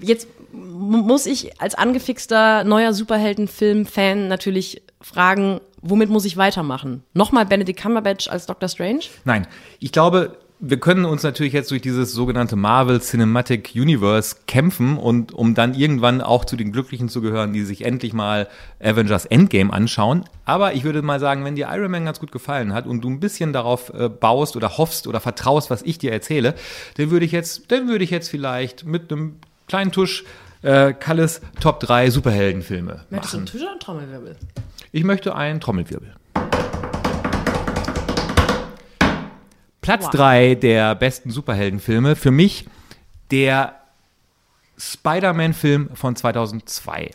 [0.00, 7.04] Jetzt muss ich als angefixter neuer Superheldenfilm-Fan natürlich fragen, womit muss ich weitermachen?
[7.12, 9.04] Nochmal Benedict Cumberbatch als Doctor Strange?
[9.24, 9.46] Nein,
[9.80, 15.32] ich glaube, wir können uns natürlich jetzt durch dieses sogenannte Marvel Cinematic Universe kämpfen und
[15.32, 18.48] um dann irgendwann auch zu den Glücklichen zu gehören, die sich endlich mal
[18.82, 20.24] Avengers Endgame anschauen.
[20.44, 23.08] Aber ich würde mal sagen, wenn dir Iron Man ganz gut gefallen hat und du
[23.08, 26.54] ein bisschen darauf äh, baust oder hoffst oder vertraust, was ich dir erzähle,
[26.96, 29.36] dann würde ich jetzt, dann würde ich jetzt vielleicht mit einem
[29.68, 30.24] kleinen Tusch
[30.62, 33.14] äh, Kalles Top 3 Superheldenfilme Möchtest machen.
[33.14, 34.36] Möchtest du einen Tusch oder einen Trommelwirbel?
[34.90, 36.14] Ich möchte einen Trommelwirbel.
[39.88, 42.14] Platz 3 der besten Superheldenfilme.
[42.14, 42.66] Für mich
[43.30, 43.80] der
[44.76, 47.12] Spider-Man-Film von 2002.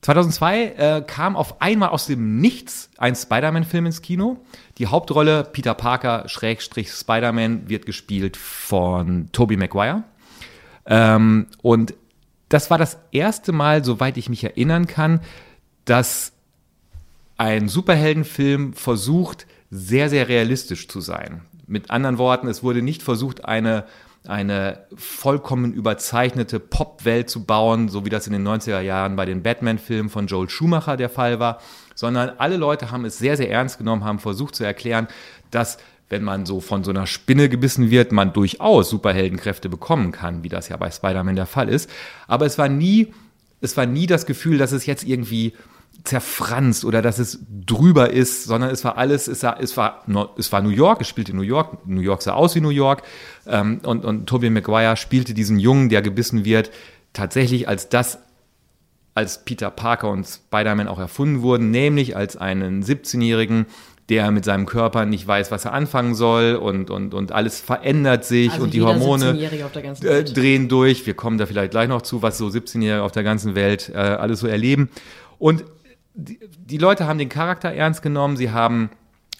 [0.00, 4.36] 2002 äh, kam auf einmal aus dem Nichts ein Spider-Man-Film ins Kino.
[4.78, 10.04] Die Hauptrolle Peter Parker Schrägstrich Spider-Man wird gespielt von Tobey Maguire.
[10.86, 11.94] Ähm, und
[12.48, 15.18] das war das erste Mal, soweit ich mich erinnern kann,
[15.84, 16.30] dass
[17.38, 21.42] ein Superheldenfilm versucht, sehr, sehr realistisch zu sein.
[21.66, 23.84] Mit anderen Worten, es wurde nicht versucht, eine,
[24.26, 29.42] eine vollkommen überzeichnete Popwelt zu bauen, so wie das in den 90er Jahren bei den
[29.42, 31.60] Batman-Filmen von Joel Schumacher der Fall war,
[31.94, 35.08] sondern alle Leute haben es sehr, sehr ernst genommen, haben versucht zu erklären,
[35.50, 40.44] dass wenn man so von so einer Spinne gebissen wird, man durchaus Superheldenkräfte bekommen kann,
[40.44, 41.90] wie das ja bei Spider-Man der Fall ist.
[42.28, 43.12] Aber es war nie,
[43.60, 45.54] es war nie das Gefühl, dass es jetzt irgendwie
[46.04, 50.04] zerfranst oder dass es drüber ist, sondern es war alles, es war, es war,
[50.36, 53.02] es war New York, es spielte New York, New York sah aus wie New York
[53.46, 56.70] ähm, und, und Tobey Maguire spielte diesen Jungen, der gebissen wird,
[57.12, 58.18] tatsächlich als das,
[59.14, 63.66] als Peter Parker und Spider-Man auch erfunden wurden, nämlich als einen 17-Jährigen,
[64.08, 68.24] der mit seinem Körper nicht weiß, was er anfangen soll und, und, und alles verändert
[68.24, 71.06] sich Also und die Hormone 17-Jährige auf der ganzen äh, drehen durch.
[71.06, 73.96] Wir kommen da vielleicht gleich noch zu, was so 17-Jährige auf der ganzen Welt äh,
[73.96, 74.90] alles so erleben.
[75.38, 75.64] Und
[76.16, 78.90] die, die Leute haben den Charakter ernst genommen, sie haben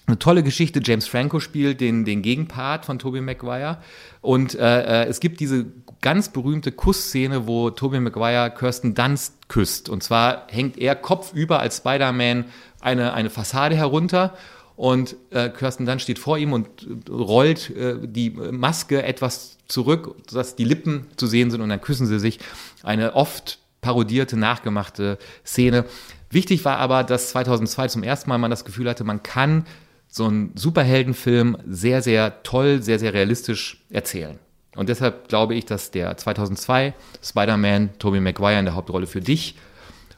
[0.05, 0.79] eine tolle Geschichte.
[0.81, 3.79] James Franco spielt den, den Gegenpart von Tobey Maguire.
[4.21, 5.65] Und äh, äh, es gibt diese
[6.01, 9.89] ganz berühmte Kussszene, wo Tobey Maguire Kirsten Dunst küsst.
[9.89, 12.45] Und zwar hängt er kopfüber als Spider-Man
[12.79, 14.37] eine, eine Fassade herunter.
[14.77, 20.15] Und äh, Kirsten Dunst steht vor ihm und äh, rollt äh, die Maske etwas zurück,
[20.29, 22.39] sodass die Lippen zu sehen sind und dann küssen sie sich.
[22.81, 25.85] Eine oft parodierte, nachgemachte Szene.
[26.29, 29.65] Wichtig war aber, dass 2002 zum ersten Mal man das Gefühl hatte, man kann
[30.07, 34.39] so einen Superheldenfilm sehr, sehr toll, sehr, sehr realistisch erzählen.
[34.75, 39.55] Und deshalb glaube ich, dass der 2002 Spider-Man, Tobey Maguire in der Hauptrolle für dich,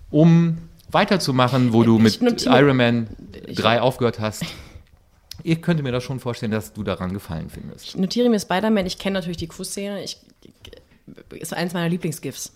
[0.10, 0.58] um
[0.92, 3.08] weiterzumachen, wo du Ich mit Iron Man
[3.54, 4.44] 3 aufgehört hast.
[5.44, 7.86] Ich könnte mir das schon vorstellen, dass du daran gefallen findest.
[7.86, 10.04] Ich notiere mir Spider-Man, ich kenne natürlich die Kussszene.
[11.30, 12.54] Ist eines meiner Lieblingsgifs.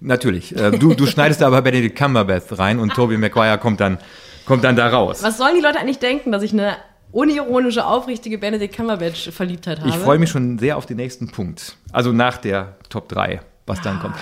[0.00, 0.54] Natürlich.
[0.56, 3.98] Äh, Du, du schneidest aber Benedict Cumberbatch rein und Tobey Maguire kommt dann,
[4.46, 5.22] kommt dann da raus.
[5.22, 6.76] Was sollen die Leute eigentlich denken, dass ich eine
[7.12, 9.88] unironische, aufrichtige Benedict Cumberbatch-Verliebtheit habe?
[9.88, 11.76] Ich freue mich schon sehr auf den nächsten Punkt.
[11.92, 14.16] Also nach der Top 3, was dann kommt.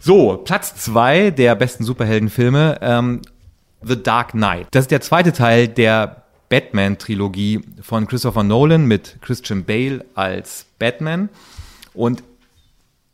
[0.00, 3.22] So, Platz 2 der besten Superheldenfilme, ähm,
[3.82, 4.66] The Dark Knight.
[4.72, 11.28] Das ist der zweite Teil der Batman-Trilogie von Christopher Nolan mit Christian Bale als Batman.
[11.94, 12.22] Und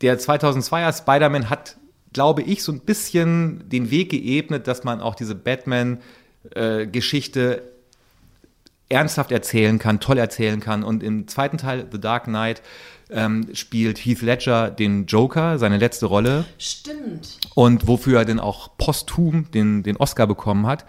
[0.01, 1.77] der 2002er Spider-Man hat,
[2.13, 7.63] glaube ich, so ein bisschen den Weg geebnet, dass man auch diese Batman-Geschichte
[8.89, 10.85] ernsthaft erzählen kann, toll erzählen kann.
[10.85, 12.63] Und im zweiten Teil, The Dark Knight,
[13.11, 17.39] ähm, spielt Heath Ledger den Joker, seine letzte Rolle Stimmt.
[17.55, 20.85] und wofür er denn auch posthum den, den Oscar bekommen hat.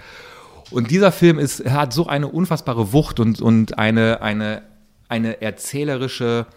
[0.72, 4.64] Und dieser Film ist, hat so eine unfassbare Wucht und, und eine, eine,
[5.08, 6.48] eine erzählerische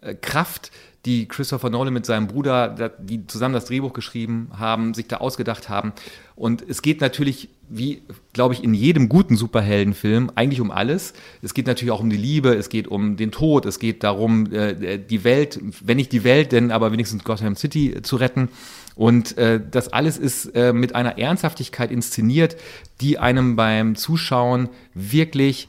[0.00, 0.70] äh, Kraft,
[1.06, 5.70] die Christopher Nolan mit seinem Bruder, die zusammen das Drehbuch geschrieben haben, sich da ausgedacht
[5.70, 5.92] haben.
[6.36, 8.02] Und es geht natürlich, wie,
[8.34, 11.14] glaube ich, in jedem guten Superheldenfilm, eigentlich um alles.
[11.40, 14.52] Es geht natürlich auch um die Liebe, es geht um den Tod, es geht darum,
[14.52, 18.48] äh, die Welt, wenn nicht die Welt, denn aber wenigstens Gotham City äh, zu retten.
[18.94, 22.56] Und äh, das alles ist äh, mit einer Ernsthaftigkeit inszeniert,
[23.00, 25.68] die einem beim Zuschauen wirklich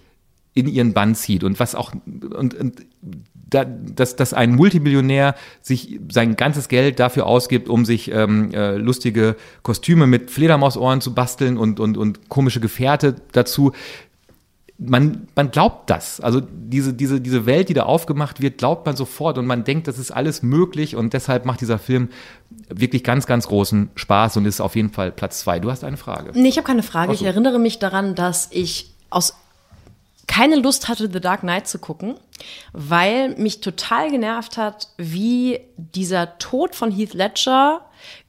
[0.54, 1.46] in ihren Bann zieht.
[1.46, 2.86] Und was auch, und, und
[3.52, 8.78] da, dass, dass ein Multimillionär sich sein ganzes Geld dafür ausgibt, um sich ähm, äh,
[8.78, 13.74] lustige Kostüme mit Fledermausohren zu basteln und, und, und komische Gefährte dazu.
[14.84, 16.22] Man, man glaubt das.
[16.22, 19.88] Also diese, diese, diese Welt, die da aufgemacht wird, glaubt man sofort und man denkt,
[19.88, 22.10] das ist alles möglich und deshalb macht dieser Film
[22.68, 25.60] wirklich ganz, ganz großen Spaß und ist auf jeden Fall Platz zwei.
[25.60, 26.32] Du hast eine Frage.
[26.34, 27.10] Nee, ich habe keine Frage.
[27.12, 27.26] Ach Ich so.
[27.26, 29.36] erinnere mich daran, dass ich aus
[30.32, 32.16] keine Lust hatte, The Dark Knight zu gucken,
[32.72, 37.82] weil mich total genervt hat, wie dieser Tod von Heath Ledger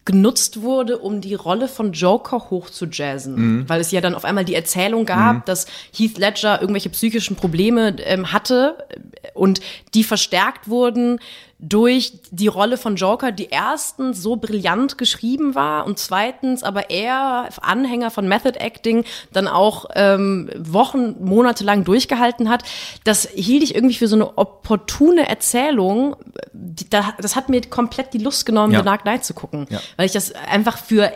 [0.04, 3.36] genutzt wurde, um die Rolle von Joker hoch zu jazzen.
[3.68, 7.94] Weil es ja dann auf einmal die Erzählung gab, dass Heath Ledger irgendwelche psychischen Probleme
[8.00, 9.60] ähm, hatte äh, und
[9.94, 11.20] die verstärkt wurden
[11.64, 17.48] durch die Rolle von Joker, die erstens so brillant geschrieben war und zweitens aber er,
[17.60, 22.64] Anhänger von Method Acting, dann auch ähm, Wochen, Monate lang durchgehalten hat.
[23.04, 26.16] Das hielt ich irgendwie für so eine opportune Erzählung.
[26.52, 28.80] Die, da, das hat mir komplett die Lust genommen, Ja.
[28.80, 29.78] The Dark Knight zu gucken, Ja.
[29.96, 31.12] weil ich das einfach für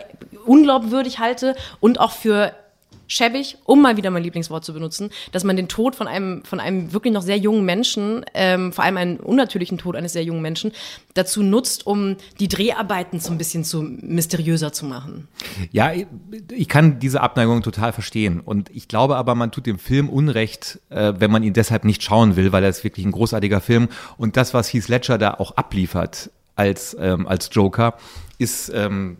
[0.47, 2.53] unglaubwürdig halte und auch für
[3.07, 6.61] schäbig, um mal wieder mein Lieblingswort zu benutzen, dass man den Tod von einem, von
[6.61, 10.42] einem wirklich noch sehr jungen Menschen, ähm, vor allem einen unnatürlichen Tod eines sehr jungen
[10.42, 10.73] Menschen,
[11.14, 15.29] dazu nutzt, um die Dreharbeiten so ein bisschen zu mysteriöser zu machen.
[15.73, 18.40] Ja, ich- kann diese Abneigung total verstehen.
[18.40, 22.03] Und ich glaube aber, man tut dem Film Unrecht, äh, wenn man ihn deshalb nicht
[22.03, 23.88] schauen will, weil er ist wirklich ein großartiger Film.
[24.19, 27.95] Und das, was Heath Ledger da auch abliefert als, ähm, als Joker,
[28.38, 29.16] ist, ähm,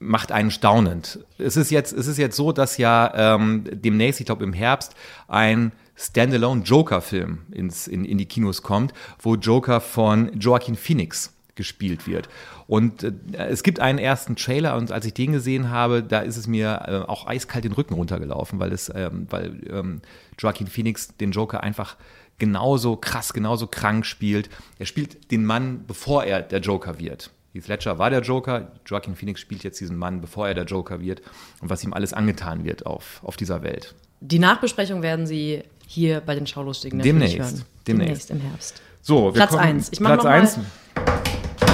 [0.00, 1.20] macht einen staunend.
[1.38, 4.94] Es ist jetzt, es ist jetzt so, dass ja ähm, demnächst, ich glaube im Herbst,
[5.28, 12.06] ein Standalone Joker-Film ins, in, in die Kinos kommt, wo Joker von Joaquin Phoenix gespielt
[12.06, 12.30] wird.
[12.66, 16.38] Und äh, es gibt einen ersten Trailer und als ich den gesehen habe, da ist
[16.38, 20.00] es mir äh, auch eiskalt den Rücken runtergelaufen, weil es, ähm, weil ähm,
[20.38, 21.96] Joaquin Phoenix den Joker einfach
[22.38, 24.48] genauso krass, genauso krank spielt.
[24.78, 27.30] Er spielt den Mann, bevor er der Joker wird.
[27.52, 31.00] Heath Ledger war der Joker, Joaquin Phoenix spielt jetzt diesen Mann, bevor er der Joker
[31.00, 31.20] wird
[31.60, 33.94] und was ihm alles angetan wird auf, auf dieser Welt.
[34.20, 37.38] Die Nachbesprechung werden Sie hier bei den Schaulustigen Demnächst.
[37.38, 37.64] hören.
[37.88, 38.30] Demnächst.
[38.30, 38.80] im Herbst.
[39.02, 39.88] So, Platz kommen- eins.
[39.92, 40.58] Ich mach Platz noch mal- eins.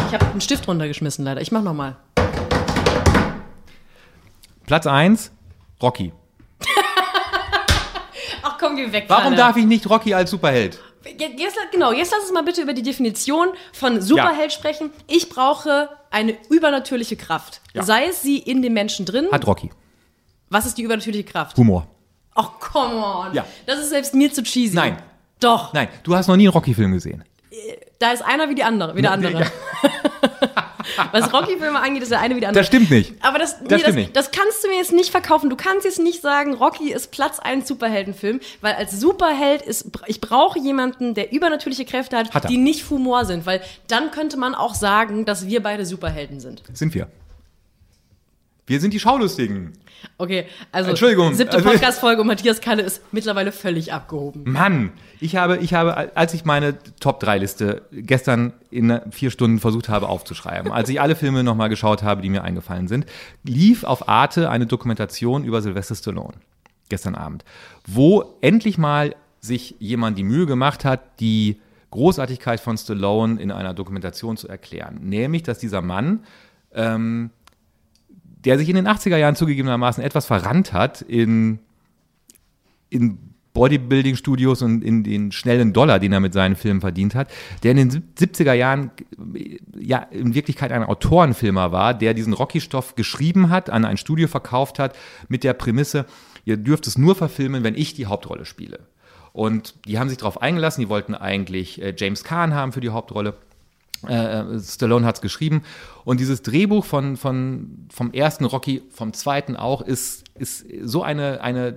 [0.09, 1.41] Ich habe einen Stift runtergeschmissen leider.
[1.43, 1.97] Ich mach noch mal.
[4.67, 5.31] Platz 1,
[5.83, 6.13] Rocky.
[8.59, 9.05] komm, geh weg.
[9.09, 9.37] Warum Kalle.
[9.37, 10.81] darf ich nicht Rocky als Superheld?
[11.19, 14.91] Jetzt, genau, jetzt lass uns mal bitte über die Definition von Superheld sprechen.
[15.07, 17.61] Ich brauche eine übernatürliche Kraft.
[17.75, 17.83] Ja.
[17.83, 19.29] Sei es sie in dem Menschen drin.
[19.31, 19.71] Hat Rocky.
[20.49, 21.57] Was ist die übernatürliche Kraft?
[21.57, 21.87] Humor.
[22.35, 23.35] Ach, come on.
[23.35, 23.45] Ja.
[23.67, 24.75] Das ist selbst mir zu cheesy.
[24.75, 24.99] Nein.
[25.41, 25.73] Doch.
[25.73, 27.25] Nein, du hast noch nie einen Rocky-Film gesehen.
[27.99, 29.41] Da ist einer wie die andere, wie der andere.
[29.41, 29.47] Ja.
[31.13, 32.63] Was Rocky-Filme angeht, ist der eine wie der andere.
[32.63, 33.15] Das stimmt nicht.
[33.21, 34.17] Aber das, nee, Das nicht.
[34.17, 35.51] das kannst du mir jetzt nicht verkaufen.
[35.51, 40.21] Du kannst jetzt nicht sagen, Rocky ist Platz 1 Superheldenfilm, weil als Superheld ist, ich
[40.21, 44.55] brauche jemanden, der übernatürliche Kräfte hat, Hat die nicht Humor sind, weil dann könnte man
[44.55, 46.63] auch sagen, dass wir beide Superhelden sind.
[46.73, 47.09] Sind wir.
[48.67, 49.73] Wir sind die Schaulustigen.
[50.19, 54.45] Okay, also Entschuldigung, siebte also- Podcast-Folge und Matthias Kalle ist mittlerweile völlig abgehoben.
[54.51, 60.09] Mann, ich habe, ich habe, als ich meine Top-3-Liste gestern in vier Stunden versucht habe
[60.09, 63.07] aufzuschreiben, als ich alle Filme nochmal geschaut habe, die mir eingefallen sind,
[63.45, 66.35] lief auf Arte eine Dokumentation über Sylvester Stallone
[66.89, 67.45] gestern Abend,
[67.87, 73.75] wo endlich mal sich jemand die Mühe gemacht hat, die Großartigkeit von Stallone in einer
[73.75, 74.99] Dokumentation zu erklären.
[75.03, 76.25] Nämlich, dass dieser Mann
[76.75, 77.31] ähm,
[78.47, 81.59] der sich in den 80er Jahren zugegebenermaßen etwas verrannt hat in,
[82.89, 83.19] in
[83.57, 87.31] Bodybuilding-Studios und in den schnellen Dollar, den er mit seinen Filmen verdient hat,
[87.63, 88.91] der in den sieb- 70er Jahren
[89.35, 94.29] äh, ja in Wirklichkeit ein Autorenfilmer war, der diesen Rocky-Stoff geschrieben hat, an ein Studio
[94.29, 94.97] verkauft hat,
[95.29, 96.05] mit der Prämisse,
[96.45, 98.81] ihr dürft es nur verfilmen, wenn ich die Hauptrolle spiele.
[99.33, 102.91] Und die haben sich darauf eingelassen, die wollten eigentlich äh, James Caan haben für die
[102.91, 103.35] Hauptrolle.
[104.07, 105.63] Äh, Stallone hat es geschrieben.
[106.05, 111.41] Und dieses Drehbuch von, von, vom ersten Rocky, vom zweiten auch, ist, ist so eine,
[111.41, 111.77] eine,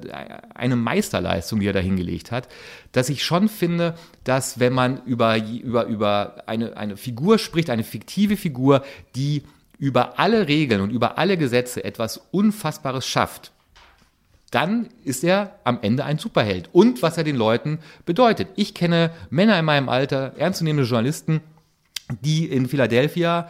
[0.54, 2.48] eine Meisterleistung, die er da hingelegt hat,
[2.92, 7.84] dass ich schon finde, dass wenn man über, über, über eine, eine Figur spricht, eine
[7.84, 8.84] fiktive Figur,
[9.16, 9.44] die
[9.80, 13.54] über alle Regeln und über alle Gesetze etwas Unfassbares schafft,
[14.52, 16.70] dann ist er am Ende ein Superheld.
[16.72, 18.50] Und was er den Leuten bedeutet.
[18.56, 21.42] Ich kenne Männer in meinem Alter, ernstzunehmende Journalisten,
[22.22, 23.50] die in Philadelphia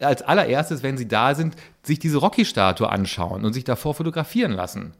[0.00, 4.92] als allererstes, wenn sie da sind, sich diese Rocky-Statue anschauen und sich davor fotografieren lassen.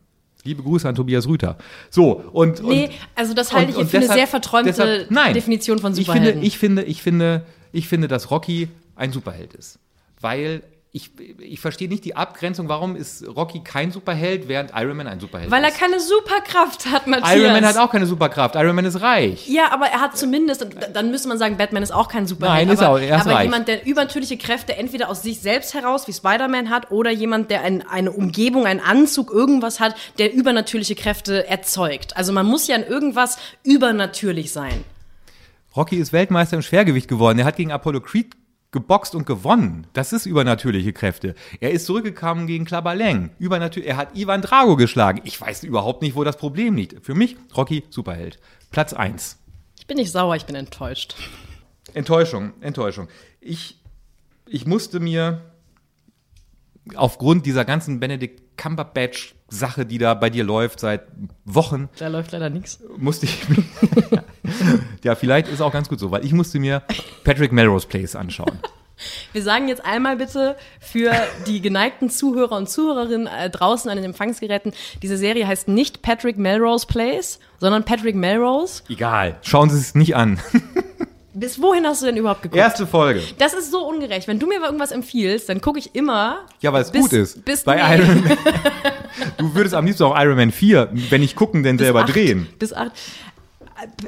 [0.45, 1.57] Liebe Grüße an Tobias Rüther.
[1.91, 2.63] So, und.
[2.63, 5.93] Nee, und, also das halte ich und für eine sehr verträumte deshalb- nein, Definition von
[5.93, 6.43] ich finde, Superhelden.
[6.43, 9.79] ich finde, ich finde, ich finde, dass Rocky ein Superheld ist.
[10.21, 10.63] Weil
[10.95, 15.21] ich, ich verstehe nicht die Abgrenzung, warum ist Rocky kein Superheld, während Iron Man ein
[15.21, 15.79] Superheld Weil er ist.
[15.79, 17.35] keine Superkraft hat, Matthias.
[17.35, 18.57] Iron Man hat auch keine Superkraft.
[18.57, 19.49] Iron Man ist reich.
[19.49, 22.69] Ja, aber er hat zumindest, dann müsste man sagen, Batman ist auch kein Superheld.
[22.69, 23.45] Nein, ist aber, er auch, er ist aber reich.
[23.45, 27.63] jemand, der übernatürliche Kräfte entweder aus sich selbst heraus, wie Spider-Man hat, oder jemand, der
[27.63, 32.19] ein, eine Umgebung, einen Anzug, irgendwas hat, der übernatürliche Kräfte erzeugt.
[32.19, 34.85] Also man muss ja in irgendwas übernatürlich sein.
[35.75, 37.39] Rocky ist Weltmeister im Schwergewicht geworden.
[37.39, 38.35] Er hat gegen Apollo Creed
[38.73, 39.87] geboxt und gewonnen.
[39.93, 41.35] Das ist übernatürliche Kräfte.
[41.61, 42.67] Er ist zurückgekommen gegen.
[43.39, 45.21] Übernatür er hat Ivan Drago geschlagen.
[45.25, 47.05] Ich weiß überhaupt nicht, wo das Problem liegt.
[47.05, 48.41] Für mich Rocky Superheld.
[48.71, 49.39] Platz 1.
[49.79, 51.15] Ich bin nicht sauer, ich bin enttäuscht.
[51.95, 53.09] Enttäuschung, Enttäuschung.
[53.41, 53.79] Ich,
[54.47, 55.43] ich musste mir
[56.95, 61.03] aufgrund dieser ganzen Benedict Cumberbatch-Sache, die da bei dir läuft seit
[61.45, 62.81] Wochen, Da läuft leider nichts.
[62.97, 63.39] musste ich
[65.05, 66.83] ja, vielleicht ist auch ganz gut so, weil ich musste mir
[67.25, 68.59] Patrick Melrose Place anschauen.
[69.33, 71.13] Wir sagen jetzt einmal bitte für
[71.49, 74.73] die geneigten Zuhörer und Zuhörerinnen äh, draußen an den Empfangsgeräten,
[75.03, 78.83] diese Serie heißt nicht Patrick Melrose Place, sondern Patrick Melrose.
[78.89, 80.39] Egal, schauen Sie es nicht an.
[81.35, 82.59] Bis wohin hast du denn überhaupt geguckt?
[82.59, 83.23] Erste Folge.
[83.39, 84.29] Das ist so ungerecht.
[84.29, 86.41] Wenn du mir irgendwas empfiehlst, dann gucke ich immer.
[86.61, 87.43] Ja, weil es bis- gut ist.
[87.45, 88.39] Bis Bei nee, Iron Man.
[89.39, 92.15] Du würdest am liebsten auch Iron Man 4, wenn ich gucken, denn bis selber acht,
[92.15, 92.49] drehen.
[92.59, 92.93] Bis acht.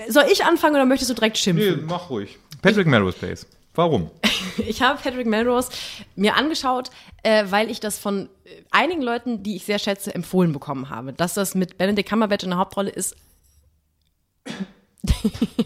[0.08, 1.86] Soll ich anfangen oder möchtest du direkt schimpfen?
[1.86, 2.38] mach ruhig.
[2.62, 3.46] Patrick Melrose Place.
[3.74, 4.10] Warum?
[4.58, 5.70] Ich habe Patrick Melrose
[6.14, 6.90] mir angeschaut,
[7.24, 11.12] äh, weil ich das von äh, einigen Leuten, die ich sehr schätze, empfohlen bekommen habe.
[11.12, 13.16] Dass das mit Benedict Cumberbatch in der Hauptrolle ist.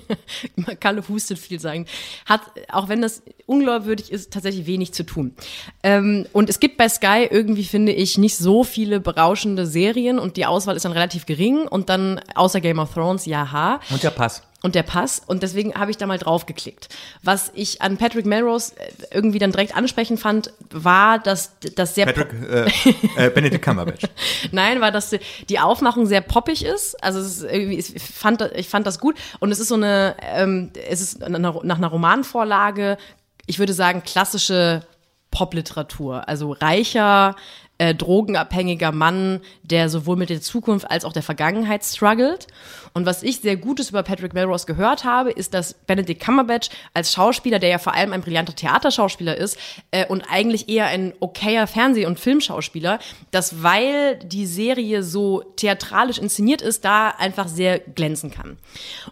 [0.80, 1.86] Kalle hustet viel sagen.
[2.26, 5.34] Hat, auch wenn das unglaubwürdig ist, tatsächlich wenig zu tun.
[5.82, 10.36] Ähm, und es gibt bei Sky irgendwie, finde ich, nicht so viele berauschende Serien und
[10.36, 14.11] die Auswahl ist dann relativ gering und dann außer Game of Thrones, jaha Und der
[14.11, 14.43] Pass.
[14.62, 15.22] Und der Pass.
[15.24, 16.88] Und deswegen habe ich da mal drauf geklickt.
[17.22, 22.06] Was ich an Patrick Melrose äh, irgendwie dann direkt ansprechend fand, war, dass das sehr
[22.06, 22.70] Patrick, äh,
[23.26, 24.04] äh, Benedict Cumberbatch.
[24.50, 25.14] Nein, war, dass
[25.48, 27.02] die Aufmachung sehr poppig ist.
[27.02, 29.16] Also es ist irgendwie, ich fand, ich fand das gut.
[29.38, 32.98] Und es ist so eine, ähm, es ist nach einer nach einer Romanvorlage,
[33.46, 34.82] ich würde sagen, klassische
[35.30, 36.28] Popliteratur.
[36.28, 37.36] Also reicher,
[37.79, 42.49] äh, drogenabhängiger Mann, der sowohl mit der Zukunft als auch der Vergangenheit struggelt.
[42.93, 47.12] Und was ich sehr Gutes über Patrick Melrose gehört habe, ist, dass Benedict Cumberbatch als
[47.12, 49.59] Schauspieler, der ja vor allem ein brillanter Theaterschauspieler ist
[49.93, 52.99] äh, und eigentlich eher ein okayer Fernseh- und Filmschauspieler,
[53.31, 58.59] dass weil die Serie so theatralisch inszeniert ist, da einfach sehr glänzen kann.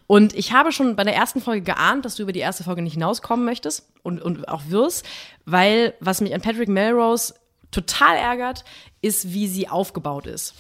[0.09, 2.83] Und ich habe schon bei der ersten Folge geahnt, dass du über die erste Folge
[2.83, 5.07] nicht hinauskommen möchtest und, und auch wirst,
[5.45, 7.35] weil was mich an Patrick Melrose
[7.71, 8.65] total ärgert,
[9.03, 10.55] ist, wie sie aufgebaut ist.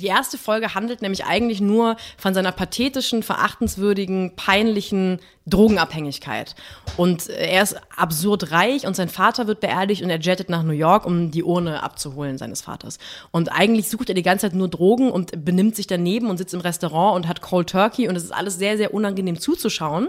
[0.00, 6.56] Die erste Folge handelt nämlich eigentlich nur von seiner pathetischen, verachtenswürdigen, peinlichen Drogenabhängigkeit.
[6.96, 10.72] Und er ist absurd reich und sein Vater wird beerdigt und er jettet nach New
[10.72, 12.98] York, um die Urne abzuholen seines Vaters.
[13.30, 16.54] Und eigentlich sucht er die ganze Zeit nur Drogen und benimmt sich daneben und sitzt
[16.54, 20.08] im Restaurant und hat Cold Turkey und es ist alles sehr, sehr unangenehm zuzuschauen.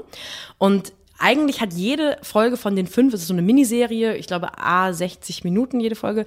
[0.58, 4.58] Und eigentlich hat jede Folge von den fünf, es ist so eine Miniserie, ich glaube
[4.58, 6.26] A 60 Minuten jede Folge,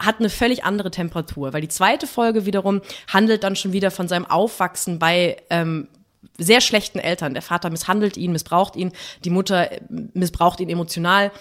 [0.00, 4.06] hat eine völlig andere Temperatur, weil die zweite Folge wiederum handelt dann schon wieder von
[4.06, 5.88] seinem Aufwachsen bei ähm,
[6.36, 7.34] sehr schlechten Eltern.
[7.34, 8.92] Der Vater misshandelt ihn, missbraucht ihn,
[9.24, 9.80] die Mutter äh,
[10.14, 11.32] missbraucht ihn emotional.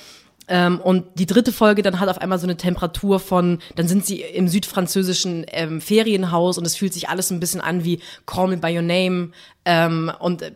[0.49, 4.05] Ähm, und die dritte Folge dann hat auf einmal so eine Temperatur von, dann sind
[4.05, 8.47] sie im südfranzösischen ähm, Ferienhaus und es fühlt sich alles ein bisschen an wie Call
[8.47, 9.31] Me By Your Name.
[9.65, 10.51] Ähm, und äh,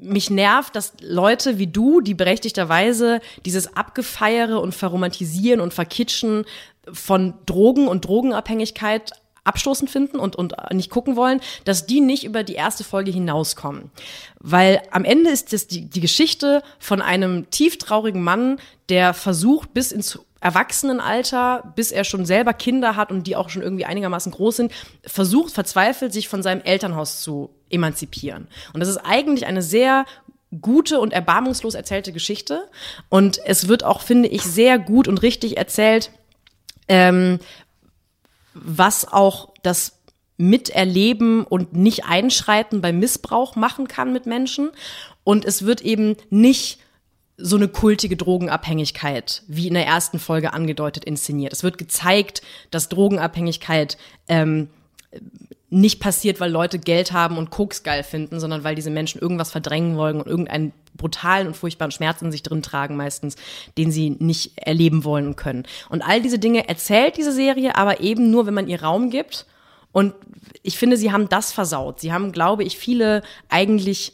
[0.00, 6.44] mich nervt, dass Leute wie du, die berechtigterweise dieses Abgefeiere und Verromantisieren und Verkitschen
[6.90, 9.12] von Drogen und Drogenabhängigkeit
[9.44, 13.90] abstoßend finden und, und nicht gucken wollen, dass die nicht über die erste Folge hinauskommen.
[14.38, 19.92] Weil am Ende ist das die, die Geschichte von einem tieftraurigen Mann, der versucht, bis
[19.92, 24.56] ins Erwachsenenalter, bis er schon selber Kinder hat und die auch schon irgendwie einigermaßen groß
[24.56, 24.72] sind,
[25.04, 28.48] versucht verzweifelt, sich von seinem Elternhaus zu emanzipieren.
[28.72, 30.04] Und das ist eigentlich eine sehr
[30.60, 32.68] gute und erbarmungslos erzählte Geschichte.
[33.08, 36.10] Und es wird auch, finde ich, sehr gut und richtig erzählt,
[36.88, 37.38] ähm,
[38.54, 40.00] was auch das
[40.36, 44.70] Miterleben und nicht einschreiten bei Missbrauch machen kann mit Menschen.
[45.22, 46.80] Und es wird eben nicht
[47.36, 51.52] so eine kultige Drogenabhängigkeit, wie in der ersten Folge angedeutet, inszeniert.
[51.52, 53.96] Es wird gezeigt, dass Drogenabhängigkeit
[54.28, 54.68] ähm,
[55.70, 59.52] nicht passiert, weil Leute Geld haben und Koks geil finden, sondern weil diese Menschen irgendwas
[59.52, 63.36] verdrängen wollen und irgendeinen brutalen und furchtbaren Schmerz in sich drin tragen meistens,
[63.78, 65.64] den sie nicht erleben wollen und können.
[65.88, 69.46] Und all diese Dinge erzählt diese Serie, aber eben nur, wenn man ihr Raum gibt.
[69.92, 70.14] Und
[70.62, 72.00] ich finde, sie haben das versaut.
[72.00, 74.12] Sie haben, glaube ich, viele eigentlich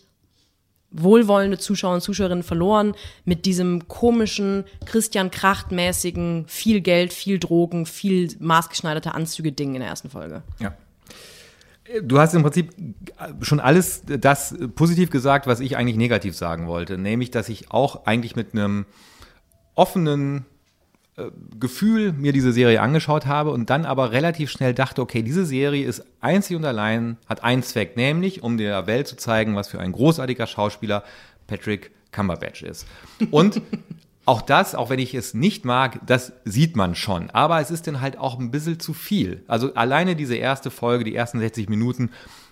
[0.90, 2.94] wohlwollende Zuschauer und Zuschauerinnen verloren
[3.24, 10.10] mit diesem komischen, Christian Kracht-mäßigen, viel Geld, viel Drogen, viel maßgeschneiderte Anzüge-Ding in der ersten
[10.10, 10.42] Folge.
[10.58, 10.74] Ja.
[12.02, 12.72] Du hast im Prinzip
[13.40, 16.98] schon alles das positiv gesagt, was ich eigentlich negativ sagen wollte.
[16.98, 18.86] Nämlich, dass ich auch eigentlich mit einem
[19.74, 20.46] offenen
[21.16, 25.46] äh, Gefühl mir diese Serie angeschaut habe und dann aber relativ schnell dachte, okay, diese
[25.46, 29.68] Serie ist einzig und allein, hat einen Zweck, nämlich um der Welt zu zeigen, was
[29.68, 31.04] für ein großartiger Schauspieler
[31.46, 32.86] Patrick Cumberbatch ist.
[33.30, 33.62] Und
[34.26, 37.30] auch das, auch wenn ich es nicht mag, das sieht man schon.
[37.30, 39.44] Aber es ist dann halt auch ein bisschen zu viel.
[39.46, 42.10] Also alleine diese erste Folge, die ersten 60 Minuten,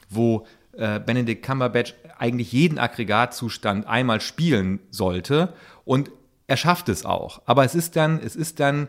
[0.09, 5.53] wo äh, Benedict Cumberbatch eigentlich jeden Aggregatzustand einmal spielen sollte
[5.85, 6.11] und
[6.47, 7.43] er schafft es auch.
[7.45, 8.89] Aber es ist dann, es ist dann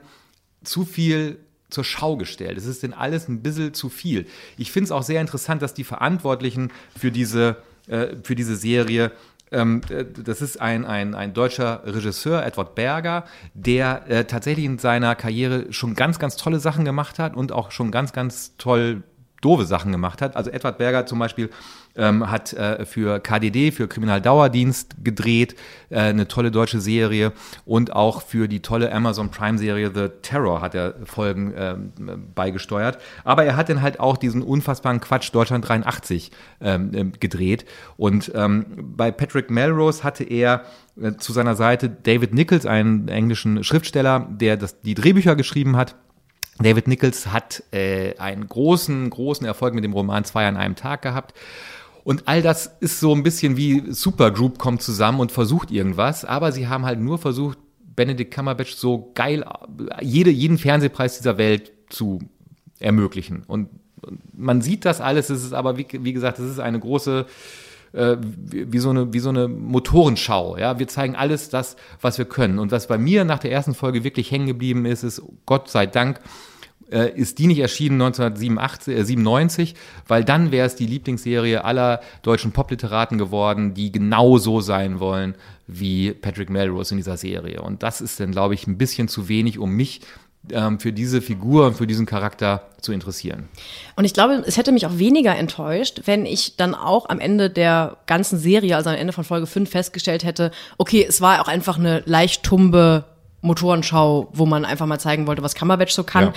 [0.63, 2.57] zu viel zur Schau gestellt.
[2.57, 4.27] Es ist denn alles ein bisschen zu viel.
[4.57, 7.57] Ich finde es auch sehr interessant, dass die Verantwortlichen für diese,
[7.87, 9.11] äh, für diese Serie
[9.51, 15.71] das ist ein, ein, ein deutscher Regisseur, Edward Berger, der äh, tatsächlich in seiner Karriere
[15.71, 19.03] schon ganz, ganz tolle Sachen gemacht hat und auch schon ganz, ganz toll
[19.45, 20.35] doofe Sachen gemacht hat.
[20.35, 21.49] Also Edward Berger zum Beispiel
[21.95, 25.55] ähm, hat äh, für KDD, für Kriminaldauerdienst gedreht,
[25.89, 27.31] äh, eine tolle deutsche Serie
[27.65, 31.75] und auch für die tolle Amazon Prime-Serie The Terror hat er Folgen äh,
[32.33, 32.97] beigesteuert.
[33.23, 36.31] Aber er hat dann halt auch diesen unfassbaren Quatsch Deutschland 83
[36.61, 37.65] ähm, äh, gedreht.
[37.97, 38.65] Und ähm,
[38.97, 40.63] bei Patrick Melrose hatte er
[41.01, 45.95] äh, zu seiner Seite David Nichols, einen englischen Schriftsteller, der das, die Drehbücher geschrieben hat.
[46.59, 51.01] David Nichols hat äh, einen großen, großen Erfolg mit dem Roman Zwei an einem Tag
[51.01, 51.33] gehabt.
[52.03, 56.51] Und all das ist so ein bisschen wie Supergroup kommt zusammen und versucht irgendwas, aber
[56.51, 57.57] sie haben halt nur versucht,
[57.95, 59.43] Benedict Cumberbatch so geil,
[60.01, 62.19] jede, jeden Fernsehpreis dieser Welt zu
[62.79, 63.43] ermöglichen.
[63.47, 63.69] Und
[64.33, 67.25] man sieht das alles, es ist aber, wie, wie gesagt, es ist eine große,
[67.95, 70.57] äh, wie, so eine, wie so eine Motorenschau.
[70.57, 70.79] Ja?
[70.79, 72.59] Wir zeigen alles das, was wir können.
[72.59, 75.85] Und was bei mir nach der ersten Folge wirklich hängen geblieben ist, ist, Gott sei
[75.85, 76.19] Dank,
[76.91, 79.75] äh, ist die nicht erschienen 1997, äh,
[80.07, 85.35] weil dann wäre es die Lieblingsserie aller deutschen Popliteraten geworden, die genau so sein wollen
[85.67, 87.61] wie Patrick Melrose in dieser Serie.
[87.61, 90.01] Und das ist dann, glaube ich, ein bisschen zu wenig, um mich
[90.51, 93.49] ähm, für diese Figur und für diesen Charakter zu interessieren.
[93.95, 97.49] Und ich glaube, es hätte mich auch weniger enttäuscht, wenn ich dann auch am Ende
[97.49, 101.47] der ganzen Serie, also am Ende von Folge 5 festgestellt hätte, okay, es war auch
[101.47, 103.05] einfach eine leicht tumbe
[103.45, 106.25] Motorenschau, wo man einfach mal zeigen wollte, was Cumberbatch so kann.
[106.25, 106.33] Ja.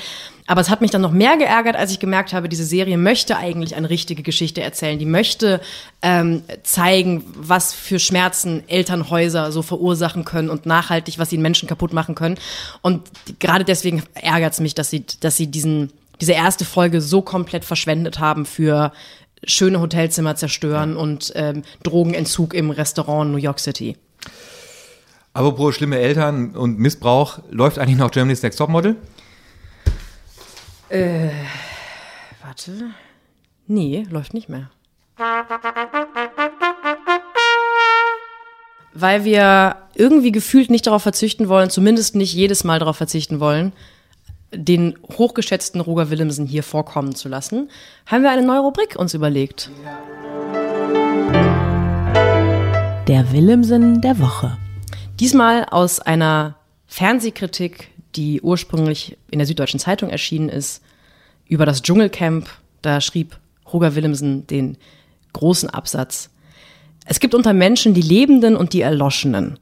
[0.46, 3.36] Aber es hat mich dann noch mehr geärgert, als ich gemerkt habe, diese Serie möchte
[3.36, 4.98] eigentlich eine richtige Geschichte erzählen.
[4.98, 5.60] Die möchte
[6.00, 11.92] ähm, zeigen, was für Schmerzen Elternhäuser so verursachen können und nachhaltig, was sie Menschen kaputt
[11.92, 12.38] machen können.
[12.80, 13.02] Und
[13.40, 17.64] gerade deswegen ärgert es mich, dass sie, dass sie diesen, diese erste Folge so komplett
[17.64, 18.92] verschwendet haben für
[19.44, 23.96] schöne Hotelzimmer zerstören und ähm, Drogenentzug im Restaurant New York City.
[25.32, 28.96] Apropos schlimme Eltern und Missbrauch, läuft eigentlich noch Germany's Next Topmodel?
[30.88, 31.28] Äh,
[32.42, 32.72] warte.
[33.66, 34.70] Nee, läuft nicht mehr.
[38.94, 43.72] Weil wir irgendwie gefühlt nicht darauf verzichten wollen, zumindest nicht jedes Mal darauf verzichten wollen,
[44.52, 47.70] den hochgeschätzten Roger Willemsen hier vorkommen zu lassen,
[48.06, 49.70] haben wir eine neue Rubrik uns überlegt.
[53.06, 54.56] Der Willemsen der Woche.
[55.20, 56.56] Diesmal aus einer
[56.86, 60.82] Fernsehkritik, die ursprünglich in der Süddeutschen Zeitung erschienen ist,
[61.46, 62.48] über das Dschungelcamp.
[62.82, 63.36] Da schrieb
[63.72, 64.76] Roger Willemsen den
[65.32, 66.30] großen Absatz.
[67.04, 69.58] Es gibt unter Menschen die Lebenden und die Erloschenen.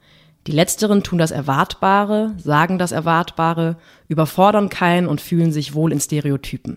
[0.47, 3.77] Die Letzteren tun das Erwartbare, sagen das Erwartbare,
[4.09, 6.77] überfordern keinen und fühlen sich wohl in Stereotypen.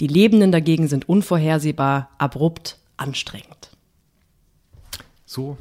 [0.00, 3.70] Die Lebenden dagegen sind unvorhersehbar, abrupt, anstrengend.
[5.26, 5.56] So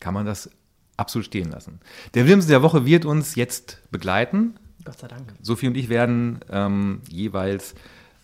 [0.00, 0.50] kann man das
[0.96, 1.80] absolut stehen lassen.
[2.14, 4.54] Der Wilms der Woche wird uns jetzt begleiten.
[4.84, 5.34] Gott sei Dank.
[5.42, 7.74] Sophie und ich werden ähm, jeweils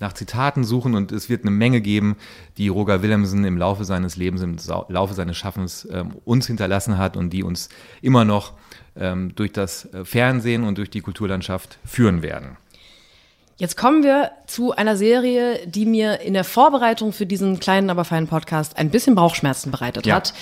[0.02, 2.16] nach Zitaten suchen und es wird eine Menge geben,
[2.58, 4.56] die Roger Willemsen im Laufe seines Lebens, im
[4.88, 7.68] Laufe seines Schaffens ähm, uns hinterlassen hat und die uns
[8.02, 8.52] immer noch
[8.96, 12.56] ähm, durch das äh, Fernsehen und durch die Kulturlandschaft führen werden.
[13.62, 18.04] Jetzt kommen wir zu einer Serie, die mir in der Vorbereitung für diesen kleinen, aber
[18.04, 20.16] feinen Podcast ein bisschen Bauchschmerzen bereitet ja.
[20.16, 20.34] hat.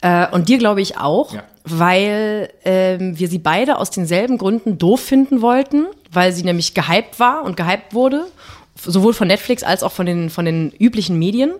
[0.00, 1.42] Äh, und dir glaube ich auch, ja.
[1.64, 7.18] weil ähm, wir sie beide aus denselben Gründen doof finden wollten, weil sie nämlich gehypt
[7.18, 8.26] war und gehypt wurde,
[8.76, 11.54] sowohl von Netflix als auch von den, von den üblichen Medien.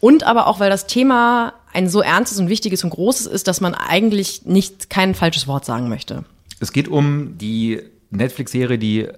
[0.00, 3.62] Und aber auch, weil das Thema ein so ernstes und wichtiges und großes ist, dass
[3.62, 6.26] man eigentlich nicht kein falsches Wort sagen möchte.
[6.60, 7.80] Es geht um die
[8.10, 9.08] Netflix-Serie, die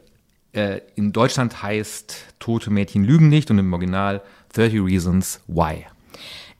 [0.54, 5.86] äh, in Deutschland heißt Tote Mädchen lügen nicht und im Original 30 Reasons Why.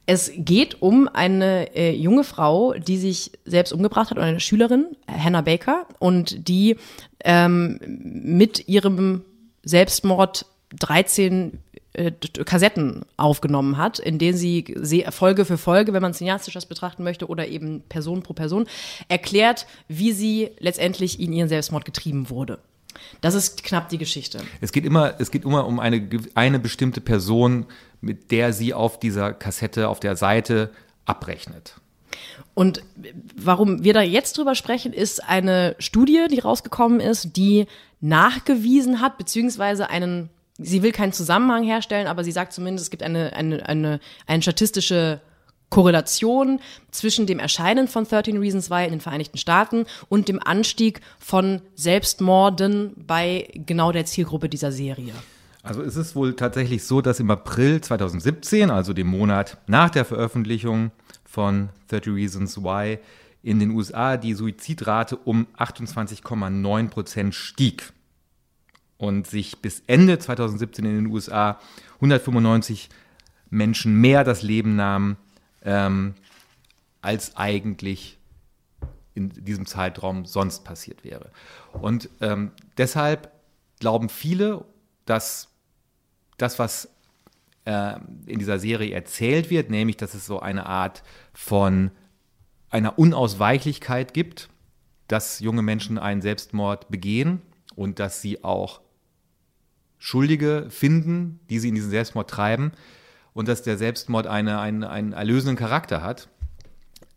[0.07, 5.40] Es geht um eine äh, junge Frau, die sich selbst umgebracht hat, eine Schülerin, Hannah
[5.40, 6.76] Baker, und die
[7.24, 9.22] ähm, mit ihrem
[9.62, 10.45] Selbstmord
[10.78, 11.59] 13
[11.95, 12.12] äh,
[12.45, 17.28] Kassetten aufgenommen hat, in denen sie Folge für Folge, wenn man cineastisch das betrachten möchte,
[17.28, 18.66] oder eben Person pro Person,
[19.09, 22.59] erklärt, wie sie letztendlich in ihren Selbstmord getrieben wurde.
[23.20, 24.40] Das ist knapp die Geschichte.
[24.61, 27.66] Es geht immer, es geht immer um eine, eine bestimmte Person,
[28.01, 30.70] mit der sie auf dieser Kassette, auf der Seite
[31.07, 31.74] abrechnet.
[32.55, 32.82] Und
[33.36, 37.66] warum wir da jetzt drüber sprechen, ist eine Studie, die rausgekommen ist, die
[38.01, 43.03] nachgewiesen hat, beziehungsweise einen, sie will keinen Zusammenhang herstellen, aber sie sagt zumindest, es gibt
[43.03, 45.20] eine, eine, eine, eine statistische
[45.75, 46.61] Korrelation
[46.93, 51.62] zwischen dem Erscheinen von 13 Reasons Why in den Vereinigten Staaten und dem Anstieg von
[51.75, 55.12] Selbstmorden bei genau der Zielgruppe dieser Serie.
[55.64, 60.05] Also es ist wohl tatsächlich so, dass im April 2017, also dem Monat nach der
[60.05, 60.93] Veröffentlichung
[61.25, 62.99] von 30 Reasons Why,
[63.43, 67.93] in den USA die Suizidrate um 28,9 Prozent stieg
[68.97, 71.59] und sich bis Ende 2017 in den USA
[71.97, 72.91] 195
[73.51, 75.16] Menschen mehr das Leben nahmen
[75.65, 76.15] ähm,
[77.01, 78.19] als eigentlich
[79.15, 81.31] in diesem Zeitraum sonst passiert wäre.
[81.73, 83.31] Und ähm, deshalb
[83.79, 84.65] glauben viele,
[85.05, 85.49] dass
[86.37, 86.89] das, was
[87.65, 87.97] äh,
[88.27, 91.03] in dieser Serie erzählt wird, nämlich dass es so eine Art
[91.33, 91.91] von
[92.71, 94.49] einer Unausweichlichkeit gibt,
[95.07, 97.43] dass junge Menschen einen Selbstmord begehen
[97.77, 98.81] und dass sie auch
[99.99, 102.73] Schuldige finden, die sie in diesen Selbstmord treiben,
[103.35, 106.28] und dass der Selbstmord eine, einen, einen erlösenden Charakter hat.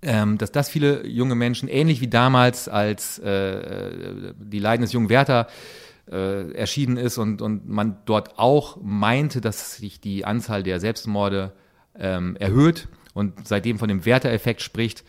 [0.02, 5.10] Ähm, dass das viele junge Menschen, ähnlich wie damals, als äh, die Leiden des jungen
[5.10, 5.48] Werther
[6.12, 11.54] äh, erschienen ist und, und man dort auch meinte, dass sich die Anzahl der Selbstmorde
[11.98, 15.04] ähm, erhöht und seitdem von dem Werther-Effekt spricht,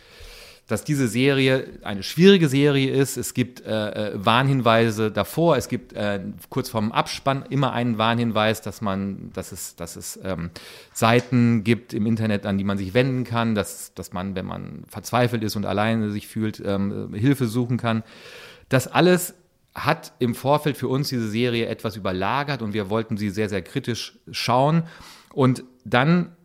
[0.68, 3.16] dass diese Serie eine schwierige Serie ist.
[3.16, 5.56] Es gibt äh, äh, Warnhinweise davor.
[5.56, 10.20] Es gibt äh, kurz vorm Abspann immer einen Warnhinweis, dass man, dass es, dass es
[10.22, 10.50] ähm,
[10.92, 14.84] Seiten gibt im Internet, an die man sich wenden kann, dass, dass man, wenn man
[14.88, 18.04] verzweifelt ist und alleine sich fühlt, ähm, Hilfe suchen kann.
[18.68, 19.34] Das alles
[19.74, 23.62] hat im Vorfeld für uns diese Serie etwas überlagert und wir wollten sie sehr, sehr
[23.62, 24.82] kritisch schauen.
[25.32, 26.36] Und dann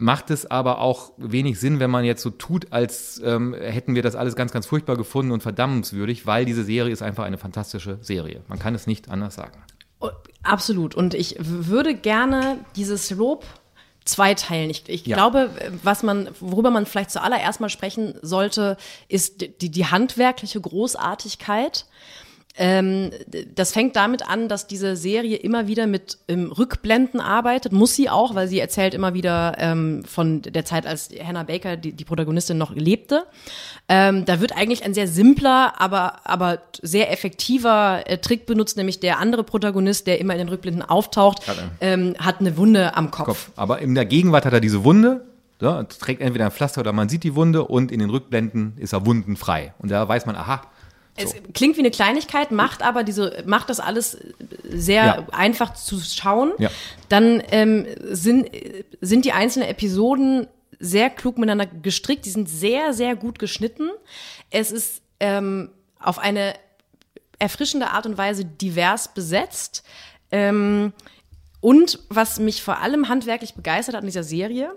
[0.00, 4.02] macht es aber auch wenig Sinn, wenn man jetzt so tut, als ähm, hätten wir
[4.02, 7.98] das alles ganz, ganz furchtbar gefunden und verdammenswürdig, weil diese Serie ist einfach eine fantastische
[8.00, 8.42] Serie.
[8.48, 9.62] Man kann es nicht anders sagen.
[10.00, 10.08] Oh,
[10.42, 10.94] absolut.
[10.94, 13.44] Und ich würde gerne dieses Lob
[14.06, 14.70] zweiteilen.
[14.70, 15.16] Ich, ich ja.
[15.16, 15.50] glaube,
[15.82, 18.78] was man, worüber man vielleicht zuallererst mal sprechen sollte,
[19.08, 21.86] ist die, die handwerkliche Großartigkeit.
[22.62, 23.10] Ähm,
[23.54, 28.10] das fängt damit an, dass diese Serie immer wieder mit ähm, Rückblenden arbeitet, muss sie
[28.10, 32.04] auch, weil sie erzählt immer wieder ähm, von der Zeit, als Hannah Baker, die, die
[32.04, 33.24] Protagonistin, noch lebte.
[33.88, 39.00] Ähm, da wird eigentlich ein sehr simpler, aber, aber sehr effektiver äh, Trick benutzt, nämlich
[39.00, 43.10] der andere Protagonist, der immer in den Rückblenden auftaucht, hat, ähm, hat eine Wunde am
[43.10, 43.26] Kopf.
[43.26, 43.50] Kopf.
[43.56, 45.24] Aber in der Gegenwart hat er diese Wunde,
[45.62, 48.92] ja, trägt entweder ein Pflaster oder man sieht die Wunde und in den Rückblenden ist
[48.92, 49.72] er wundenfrei.
[49.78, 50.60] Und da weiß man, aha,
[51.16, 54.18] es klingt wie eine Kleinigkeit, macht aber diese, macht das alles
[54.62, 55.26] sehr ja.
[55.32, 56.52] einfach zu schauen.
[56.58, 56.70] Ja.
[57.08, 58.50] Dann ähm, sind,
[59.00, 60.46] sind die einzelnen Episoden
[60.78, 62.24] sehr klug miteinander gestrickt.
[62.24, 63.90] Die sind sehr, sehr gut geschnitten.
[64.50, 66.54] Es ist ähm, auf eine
[67.38, 69.84] erfrischende Art und Weise divers besetzt.
[70.32, 70.92] Ähm,
[71.60, 74.74] und was mich vor allem handwerklich begeistert hat an dieser Serie,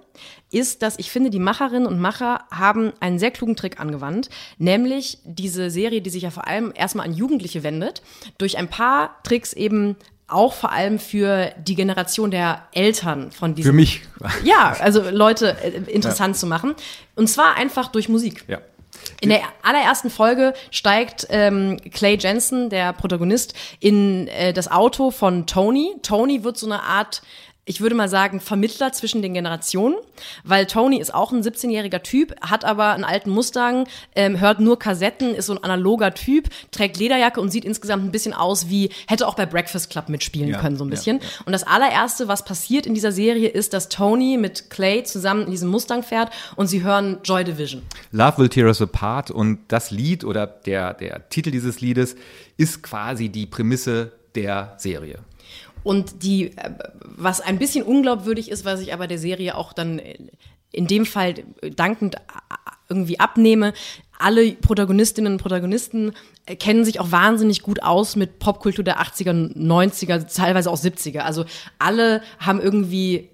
[0.51, 5.19] ist, dass ich finde, die Macherinnen und Macher haben einen sehr klugen Trick angewandt, nämlich
[5.23, 8.01] diese Serie, die sich ja vor allem erstmal an Jugendliche wendet,
[8.38, 9.95] durch ein paar Tricks eben
[10.27, 13.69] auch vor allem für die Generation der Eltern von diesen.
[13.69, 14.01] Für mich.
[14.43, 16.39] Ja, also Leute äh, interessant ja.
[16.39, 16.75] zu machen.
[17.15, 18.43] Und zwar einfach durch Musik.
[18.47, 18.59] Ja.
[19.24, 25.45] In der allerersten Folge steigt ähm, Clay Jensen, der Protagonist, in äh, das Auto von
[25.45, 25.95] Tony.
[26.01, 27.21] Tony wird so eine Art
[27.66, 29.95] ich würde mal sagen, Vermittler zwischen den Generationen,
[30.43, 34.78] weil Tony ist auch ein 17-jähriger Typ, hat aber einen alten Mustang, ähm, hört nur
[34.78, 38.89] Kassetten, ist so ein analoger Typ, trägt Lederjacke und sieht insgesamt ein bisschen aus wie,
[39.07, 41.20] hätte auch bei Breakfast Club mitspielen ja, können, so ein bisschen.
[41.20, 41.45] Ja, ja.
[41.45, 45.51] Und das allererste, was passiert in dieser Serie, ist, dass Tony mit Clay zusammen in
[45.51, 47.82] diesem Mustang fährt und sie hören Joy Division.
[48.11, 52.18] Love Will Tear Us Apart und das Lied oder der, der Titel dieses Liedes
[52.57, 55.20] ist quasi die Prämisse der Serie.
[55.84, 56.71] Und die, äh,
[57.01, 60.01] was ein bisschen unglaubwürdig ist, was ich aber der Serie auch dann
[60.71, 61.36] in dem Fall
[61.75, 62.15] dankend
[62.89, 63.73] irgendwie abnehme,
[64.17, 66.13] alle Protagonistinnen und Protagonisten
[66.59, 71.19] kennen sich auch wahnsinnig gut aus mit Popkultur der 80er, 90er, teilweise auch 70er.
[71.19, 71.45] Also
[71.79, 73.29] alle haben irgendwie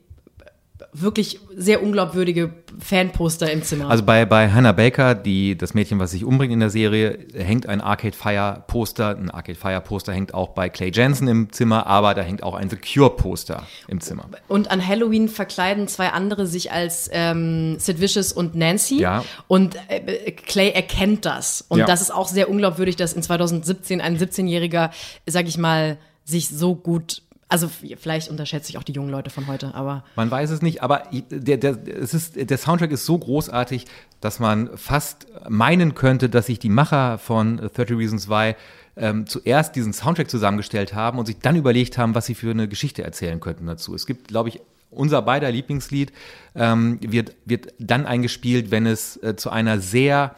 [0.93, 3.89] wirklich sehr unglaubwürdige Fanposter im Zimmer.
[3.89, 7.67] Also bei, bei Hannah Baker, die, das Mädchen, was sich umbringt in der Serie, hängt
[7.67, 9.09] ein Arcade Fire Poster.
[9.17, 12.55] Ein Arcade Fire Poster hängt auch bei Clay Jensen im Zimmer, aber da hängt auch
[12.55, 14.25] ein The Cure Poster im Zimmer.
[14.47, 18.99] Und an Halloween verkleiden zwei andere sich als ähm, Sid Vicious und Nancy.
[18.99, 19.23] Ja.
[19.47, 21.65] Und äh, Clay erkennt das.
[21.67, 21.85] Und ja.
[21.85, 24.89] das ist auch sehr unglaubwürdig, dass in 2017 ein 17-Jähriger,
[25.27, 29.47] sag ich mal, sich so gut also vielleicht unterschätze ich auch die jungen Leute von
[29.47, 30.03] heute, aber.
[30.15, 33.85] Man weiß es nicht, aber der, der, es ist, der Soundtrack ist so großartig,
[34.21, 38.55] dass man fast meinen könnte, dass sich die Macher von 30 Reasons Why
[38.95, 42.67] ähm, zuerst diesen Soundtrack zusammengestellt haben und sich dann überlegt haben, was sie für eine
[42.67, 43.95] Geschichte erzählen könnten dazu.
[43.95, 46.11] Es gibt, glaube ich, unser beider Lieblingslied
[46.55, 50.35] ähm, wird, wird dann eingespielt, wenn es äh, zu einer sehr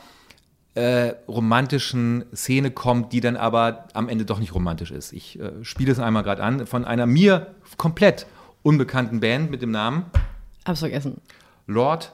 [0.73, 5.11] äh, romantischen Szene kommt, die dann aber am Ende doch nicht romantisch ist.
[5.13, 8.25] Ich äh, spiele es einmal gerade an, von einer mir komplett
[8.63, 10.05] unbekannten Band mit dem Namen.
[10.65, 11.19] Hab's vergessen.
[11.67, 12.13] Lord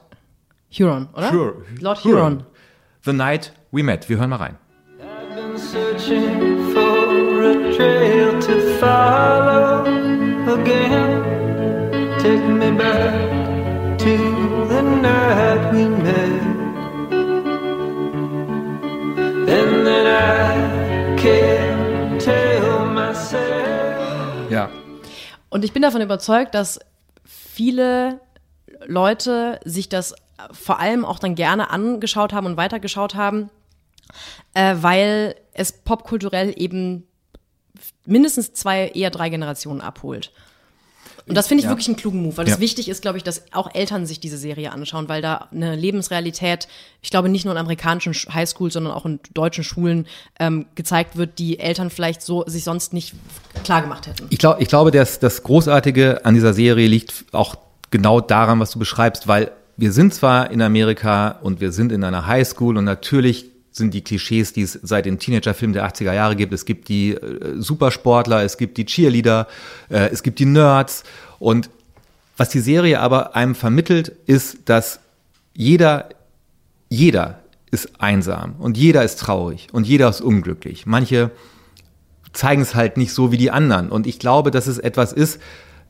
[0.76, 1.32] Huron, oder?
[1.32, 2.16] Hur Lord Huron.
[2.16, 2.44] Huron.
[3.04, 4.08] The Night We Met.
[4.08, 4.56] Wir hören mal rein.
[5.00, 9.84] I've been searching for a trail to follow
[10.52, 11.22] again.
[12.18, 13.14] Take me back
[13.98, 16.27] to the night we met.
[24.50, 24.70] Ja.
[25.50, 26.80] Und ich bin davon überzeugt, dass
[27.24, 28.20] viele
[28.86, 30.14] Leute sich das
[30.52, 33.50] vor allem auch dann gerne angeschaut haben und weitergeschaut haben,
[34.54, 37.06] äh, weil es popkulturell eben
[38.04, 40.32] mindestens zwei, eher drei Generationen abholt.
[41.28, 41.70] Und das finde ich ja.
[41.70, 42.54] wirklich einen klugen Move, weil ja.
[42.54, 45.76] es wichtig ist, glaube ich, dass auch Eltern sich diese Serie anschauen, weil da eine
[45.76, 46.68] Lebensrealität,
[47.02, 50.06] ich glaube, nicht nur in amerikanischen Highschools, sondern auch in deutschen Schulen
[50.40, 53.14] ähm, gezeigt wird, die Eltern vielleicht so sich sonst nicht
[53.64, 54.26] klar gemacht hätten.
[54.30, 57.56] Ich, glaub, ich glaube, dass das Großartige an dieser Serie liegt auch
[57.90, 62.02] genau daran, was du beschreibst, weil wir sind zwar in Amerika und wir sind in
[62.04, 63.46] einer Highschool und natürlich
[63.78, 66.52] sind die Klischees, die es seit den Teenagerfilmen der 80er Jahre gibt.
[66.52, 69.48] Es gibt die äh, Supersportler, es gibt die Cheerleader,
[69.88, 71.04] äh, es gibt die Nerds.
[71.38, 71.70] Und
[72.36, 75.00] was die Serie aber einem vermittelt, ist, dass
[75.54, 76.10] jeder,
[76.88, 80.86] jeder ist einsam und jeder ist traurig und jeder ist unglücklich.
[80.86, 81.30] Manche
[82.32, 83.88] zeigen es halt nicht so wie die anderen.
[83.88, 85.40] Und ich glaube, dass es etwas ist,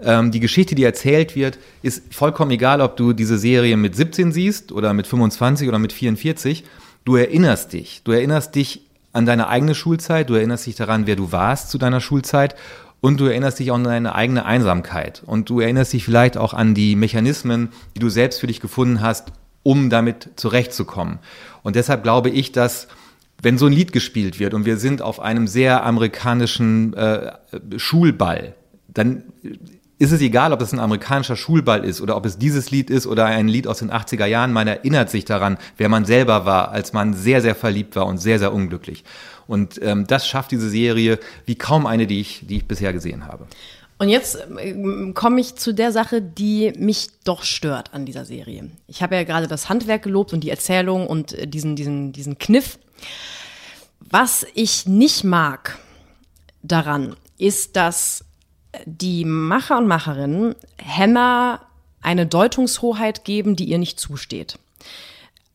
[0.01, 4.32] ähm, die Geschichte, die erzählt wird, ist vollkommen egal, ob du diese Serie mit 17
[4.32, 6.64] siehst oder mit 25 oder mit 44.
[7.09, 8.02] Du erinnerst dich.
[8.04, 8.82] Du erinnerst dich
[9.14, 12.54] an deine eigene Schulzeit, du erinnerst dich daran, wer du warst zu deiner Schulzeit
[13.00, 15.22] und du erinnerst dich auch an deine eigene Einsamkeit.
[15.24, 19.00] Und du erinnerst dich vielleicht auch an die Mechanismen, die du selbst für dich gefunden
[19.00, 19.32] hast,
[19.62, 21.18] um damit zurechtzukommen.
[21.62, 22.88] Und deshalb glaube ich, dass
[23.40, 27.32] wenn so ein Lied gespielt wird und wir sind auf einem sehr amerikanischen äh,
[27.78, 28.54] Schulball,
[28.88, 29.22] dann
[29.99, 33.07] ist es egal, ob es ein amerikanischer Schulball ist oder ob es dieses Lied ist
[33.07, 34.53] oder ein Lied aus den 80er Jahren.
[34.53, 38.18] Man erinnert sich daran, wer man selber war, als man sehr, sehr verliebt war und
[38.18, 39.05] sehr, sehr unglücklich.
[39.49, 43.26] Und ähm, das schafft diese Serie wie kaum eine, die ich, die ich bisher gesehen
[43.26, 43.46] habe.
[43.99, 48.70] Und jetzt ähm, komme ich zu der Sache, die mich doch stört an dieser Serie.
[48.86, 52.38] Ich habe ja gerade das Handwerk gelobt und die Erzählung und äh, diesen, diesen, diesen
[52.38, 52.78] Kniff.
[53.99, 55.76] Was ich nicht mag
[56.62, 58.24] daran, ist, dass
[58.87, 60.55] die Macher und Macherinnen
[60.85, 61.61] Hannah
[62.01, 64.59] eine Deutungshoheit geben, die ihr nicht zusteht.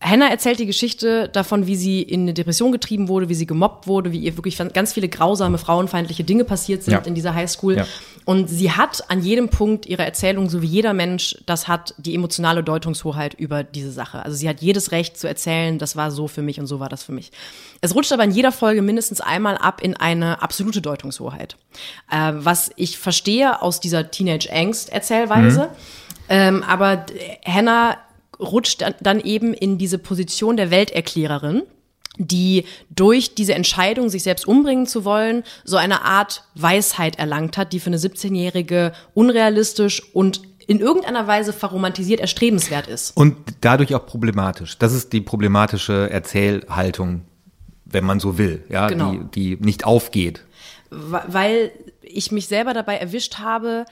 [0.04, 3.88] Hannah erzählt die Geschichte davon, wie sie in eine Depression getrieben wurde, wie sie gemobbt
[3.88, 7.00] wurde, wie ihr wirklich ganz viele grausame, frauenfeindliche Dinge passiert sind ja.
[7.00, 7.78] in dieser Highschool.
[7.78, 7.88] Ja.
[8.26, 12.16] Und sie hat an jedem Punkt ihrer Erzählung, so wie jeder Mensch das hat, die
[12.16, 14.24] emotionale Deutungshoheit über diese Sache.
[14.24, 16.90] Also sie hat jedes Recht zu erzählen, das war so für mich und so war
[16.90, 17.32] das für mich.
[17.80, 21.56] Es rutscht aber in jeder Folge mindestens einmal ab in eine absolute Deutungshoheit.
[22.12, 25.64] Äh, was ich verstehe aus dieser Teenage-Angst-Erzählweise.
[25.64, 25.68] Mhm.
[26.30, 27.06] Ähm, aber
[27.46, 27.98] Hannah
[28.44, 31.64] rutscht dann eben in diese Position der Welterklärerin
[32.18, 37.74] die durch diese Entscheidung, sich selbst umbringen zu wollen, so eine Art Weisheit erlangt hat,
[37.74, 43.18] die für eine 17-Jährige unrealistisch und in irgendeiner Weise verromantisiert erstrebenswert ist.
[43.18, 44.78] Und dadurch auch problematisch.
[44.78, 47.22] Das ist die problematische Erzählhaltung,
[47.86, 49.12] wenn man so will, ja, genau.
[49.12, 50.46] die, die nicht aufgeht.
[50.90, 51.72] Weil
[52.02, 53.86] ich mich selber dabei erwischt habe,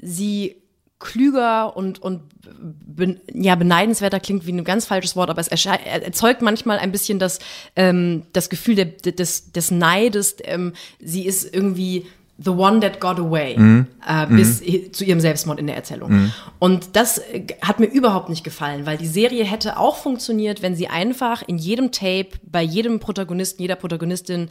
[0.00, 0.56] sie
[0.98, 2.22] klüger und, und
[2.60, 7.18] ben, ja, beneidenswerter klingt wie ein ganz falsches Wort, aber es erzeugt manchmal ein bisschen
[7.18, 7.38] das,
[7.74, 10.36] ähm, das Gefühl der, des, des Neides.
[10.44, 12.06] Ähm, sie ist irgendwie
[12.38, 13.86] the one that got away mhm.
[14.06, 14.92] äh, bis mhm.
[14.92, 16.10] zu ihrem Selbstmord in der Erzählung.
[16.10, 16.32] Mhm.
[16.58, 20.74] Und das äh, hat mir überhaupt nicht gefallen, weil die Serie hätte auch funktioniert, wenn
[20.74, 24.48] sie einfach in jedem Tape, bei jedem Protagonisten, jeder Protagonistin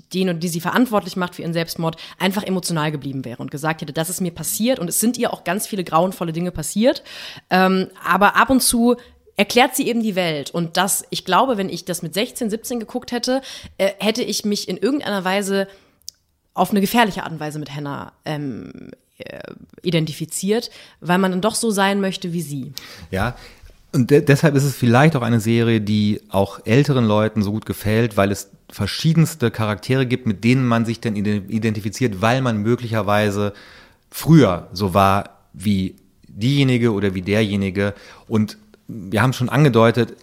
[0.00, 3.82] den und die sie verantwortlich macht für ihren Selbstmord, einfach emotional geblieben wäre und gesagt
[3.82, 7.02] hätte, das ist mir passiert und es sind ihr auch ganz viele grauenvolle Dinge passiert.
[7.50, 8.96] Ähm, aber ab und zu
[9.36, 10.50] erklärt sie eben die Welt.
[10.50, 13.42] Und das, ich glaube, wenn ich das mit 16, 17 geguckt hätte,
[13.78, 15.68] äh, hätte ich mich in irgendeiner Weise
[16.54, 19.40] auf eine gefährliche Art und Weise mit Hannah ähm, äh,
[19.82, 20.70] identifiziert,
[21.00, 22.72] weil man dann doch so sein möchte wie sie.
[23.10, 23.36] Ja,
[23.92, 27.66] und de deshalb ist es vielleicht auch eine Serie, die auch älteren Leuten so gut
[27.66, 33.52] gefällt, weil es verschiedenste Charaktere gibt, mit denen man sich dann identifiziert, weil man möglicherweise
[34.10, 35.96] früher so war wie
[36.26, 37.94] diejenige oder wie derjenige.
[38.26, 38.56] Und
[38.88, 40.16] wir haben schon angedeutet,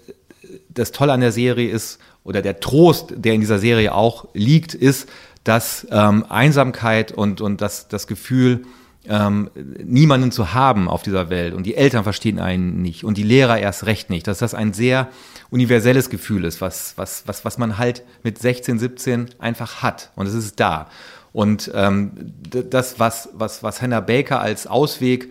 [0.69, 4.73] das Tolle an der Serie ist, oder der Trost, der in dieser Serie auch liegt,
[4.73, 5.07] ist,
[5.43, 8.65] dass ähm, Einsamkeit und, und das, das Gefühl,
[9.07, 9.49] ähm,
[9.83, 13.57] niemanden zu haben auf dieser Welt und die Eltern verstehen einen nicht und die Lehrer
[13.57, 15.07] erst recht nicht, dass das ein sehr
[15.49, 20.27] universelles Gefühl ist, was, was, was, was man halt mit 16, 17 einfach hat und
[20.27, 20.89] es ist da.
[21.31, 25.29] Und ähm, das, was, was, was Hannah Baker als Ausweg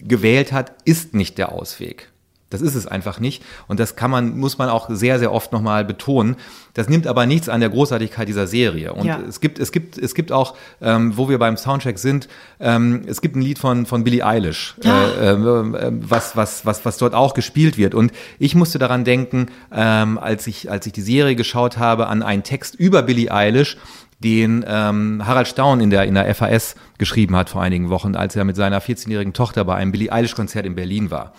[0.00, 2.10] gewählt hat, ist nicht der Ausweg.
[2.48, 3.42] Das ist es einfach nicht.
[3.66, 6.36] Und das kann man, muss man auch sehr, sehr oft nochmal betonen.
[6.74, 8.92] Das nimmt aber nichts an der Großartigkeit dieser Serie.
[8.92, 9.18] Und ja.
[9.28, 12.28] es gibt, es gibt, es gibt auch, ähm, wo wir beim Soundtrack sind,
[12.60, 16.84] ähm, es gibt ein Lied von, von Billie Eilish, äh, äh, äh, was, was, was,
[16.84, 17.94] was dort auch gespielt wird.
[17.94, 22.22] Und ich musste daran denken, ähm, als ich, als ich die Serie geschaut habe, an
[22.22, 23.76] einen Text über Billie Eilish,
[24.20, 28.34] den ähm, Harald Staun in der, in der FAS geschrieben hat vor einigen Wochen, als
[28.34, 31.32] er mit seiner 14-jährigen Tochter bei einem Billie Eilish-Konzert in Berlin war.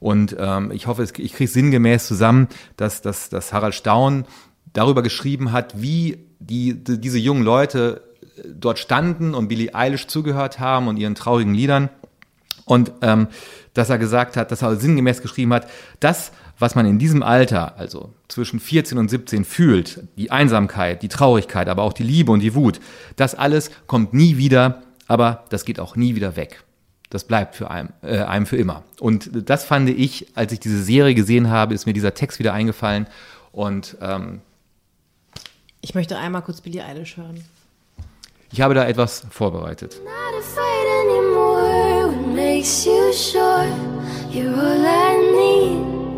[0.00, 4.24] Und ähm, ich hoffe, ich kriege sinngemäß zusammen, dass, dass, dass Harald Staun
[4.72, 8.02] darüber geschrieben hat, wie die, die, diese jungen Leute
[8.36, 11.88] äh, dort standen und Billie Eilish zugehört haben und ihren traurigen Liedern.
[12.66, 13.28] Und ähm,
[13.74, 15.68] dass er gesagt hat, dass er sinngemäß geschrieben hat,
[16.00, 21.08] das, was man in diesem Alter, also zwischen 14 und 17 fühlt, die Einsamkeit, die
[21.08, 22.80] Traurigkeit, aber auch die Liebe und die Wut,
[23.16, 26.64] das alles kommt nie wieder, aber das geht auch nie wieder weg
[27.10, 28.82] das bleibt für einem, äh, einem für immer.
[29.00, 32.52] Und das fand ich, als ich diese Serie gesehen habe, ist mir dieser Text wieder
[32.52, 33.06] eingefallen.
[33.52, 34.40] Und ähm,
[35.80, 37.44] ich möchte einmal kurz Billie Eilish hören.
[38.50, 40.00] Ich habe da etwas vorbereitet.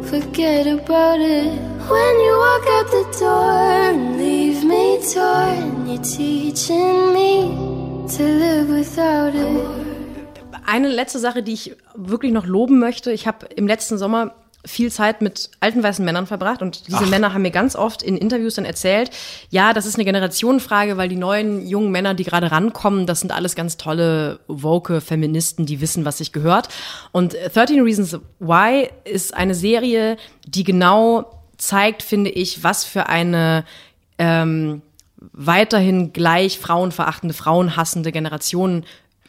[0.07, 1.53] Forget about it
[1.91, 3.51] when you walk out the door
[3.91, 5.59] and leave me torn.
[5.59, 9.86] and you're teaching me to live without it.
[10.67, 13.13] Eine letzte Sache, die ich wirklich noch loben möchte.
[13.13, 14.35] Ich habe im letzten Sommer
[14.67, 17.09] viel Zeit mit alten weißen Männern verbracht und diese Ach.
[17.09, 19.11] Männer haben mir ganz oft in Interviews dann erzählt,
[19.49, 23.31] ja, das ist eine Generationenfrage, weil die neuen jungen Männer, die gerade rankommen, das sind
[23.31, 26.69] alles ganz tolle woke Feministen, die wissen, was sich gehört.
[27.13, 33.65] Und 13 Reasons Why ist eine Serie, die genau zeigt, finde ich, was für eine
[34.19, 34.83] ähm,
[35.33, 38.85] weiterhin gleich frauenverachtende, frauenhassende Generation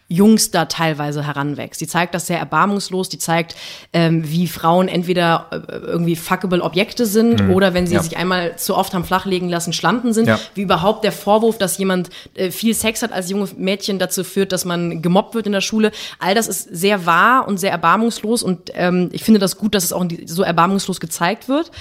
[0.09, 1.81] Jungs da teilweise heranwächst.
[1.81, 3.55] Die zeigt das sehr erbarmungslos, die zeigt,
[3.91, 7.53] ähm, wie Frauen entweder äh, irgendwie fuckable Objekte sind mhm.
[7.53, 8.03] oder wenn sie ja.
[8.03, 10.39] sich einmal zu oft haben flachlegen lassen, Schlampen sind, ja.
[10.55, 14.53] wie überhaupt der Vorwurf, dass jemand äh, viel Sex hat als junge Mädchen dazu führt,
[14.53, 15.91] dass man gemobbt wird in der Schule.
[16.19, 19.83] All das ist sehr wahr und sehr erbarmungslos und ähm, ich finde das gut, dass
[19.83, 21.71] es auch so erbarmungslos gezeigt wird.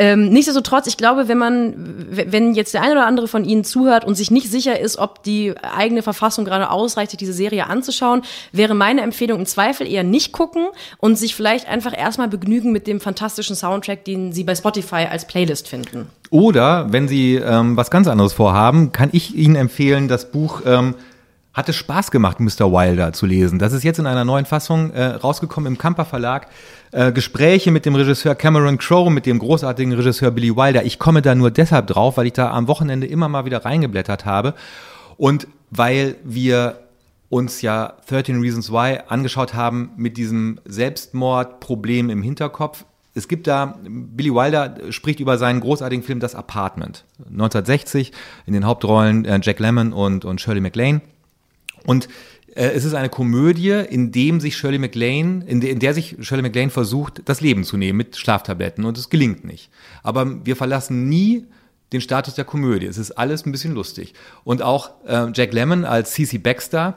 [0.00, 1.74] Ähm, nichtsdestotrotz, ich glaube, wenn man,
[2.08, 5.24] wenn jetzt der eine oder andere von Ihnen zuhört und sich nicht sicher ist, ob
[5.24, 8.22] die eigene Verfassung gerade ausreicht, sich diese Serie anzuschauen,
[8.52, 10.68] wäre meine Empfehlung im Zweifel eher nicht gucken
[10.98, 15.26] und sich vielleicht einfach erstmal begnügen mit dem fantastischen Soundtrack, den Sie bei Spotify als
[15.26, 16.06] Playlist finden.
[16.30, 20.94] Oder wenn Sie ähm, was ganz anderes vorhaben, kann ich Ihnen empfehlen, das Buch ähm,
[21.58, 22.70] hat es Spaß gemacht, Mr.
[22.70, 23.58] Wilder zu lesen.
[23.58, 26.46] Das ist jetzt in einer neuen Fassung äh, rausgekommen im Kamper Verlag.
[26.90, 30.84] Äh, Gespräche mit dem Regisseur Cameron Crowe, mit dem großartigen Regisseur Billy Wilder.
[30.84, 34.24] Ich komme da nur deshalb drauf, weil ich da am Wochenende immer mal wieder reingeblättert
[34.24, 34.54] habe
[35.18, 36.80] und weil wir
[37.28, 42.86] uns ja 13 Reasons Why angeschaut haben mit diesem Selbstmordproblem im Hinterkopf.
[43.14, 48.12] Es gibt da, Billy Wilder spricht über seinen großartigen Film Das Apartment, 1960,
[48.46, 51.02] in den Hauptrollen äh, Jack Lemmon und, und Shirley MacLaine.
[51.84, 52.08] Und
[52.58, 56.16] äh, es ist eine Komödie, in dem sich Shirley MacLaine, in, de, in der sich
[56.20, 59.70] Shirley MacLaine versucht, das Leben zu nehmen mit Schlaftabletten und es gelingt nicht.
[60.02, 61.46] Aber wir verlassen nie
[61.92, 62.86] den Status der Komödie.
[62.86, 64.12] Es ist alles ein bisschen lustig.
[64.44, 66.96] Und auch äh, Jack Lemmon als CC Baxter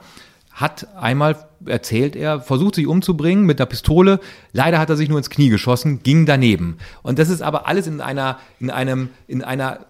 [0.52, 4.20] hat einmal erzählt er, versucht sich umzubringen mit einer Pistole.
[4.52, 6.78] Leider hat er sich nur ins Knie geschossen, ging daneben.
[7.04, 9.86] Und das ist aber alles in einer, in einem, in einer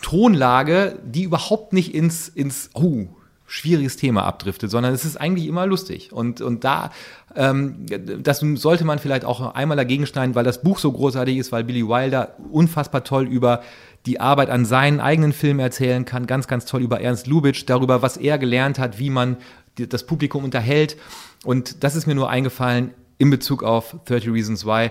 [0.00, 3.06] Tonlage, die überhaupt nicht ins, ins, oh,
[3.46, 6.12] schwieriges Thema abdriftet, sondern es ist eigentlich immer lustig.
[6.12, 6.90] Und, und da,
[7.36, 11.52] ähm, das sollte man vielleicht auch einmal dagegen schneiden, weil das Buch so großartig ist,
[11.52, 13.62] weil Billy Wilder unfassbar toll über
[14.06, 18.02] die Arbeit an seinen eigenen Filmen erzählen kann, ganz, ganz toll über Ernst Lubitsch, darüber,
[18.02, 19.36] was er gelernt hat, wie man
[19.76, 20.96] das Publikum unterhält.
[21.44, 24.90] Und das ist mir nur eingefallen in Bezug auf 30 Reasons Why.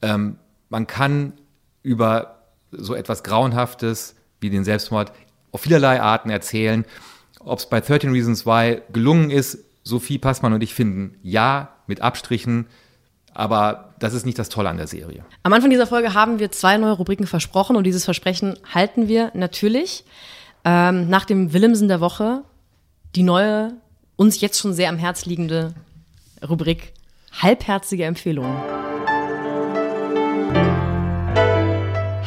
[0.00, 0.36] Ähm,
[0.68, 1.34] man kann
[1.82, 5.12] über so etwas Grauenhaftes wie den Selbstmord
[5.50, 6.84] auf vielerlei Arten erzählen.
[7.44, 12.00] Ob es bei 13 Reasons Why gelungen ist, Sophie Passmann und ich finden ja, mit
[12.00, 12.66] Abstrichen.
[13.34, 15.24] Aber das ist nicht das Tolle an der Serie.
[15.42, 19.30] Am Anfang dieser Folge haben wir zwei neue Rubriken versprochen und dieses Versprechen halten wir
[19.34, 20.04] natürlich.
[20.64, 22.44] Ähm, nach dem Willemsen der Woche
[23.14, 23.74] die neue,
[24.16, 25.74] uns jetzt schon sehr am Herz liegende
[26.48, 26.92] Rubrik
[27.32, 28.56] Halbherzige Empfehlungen.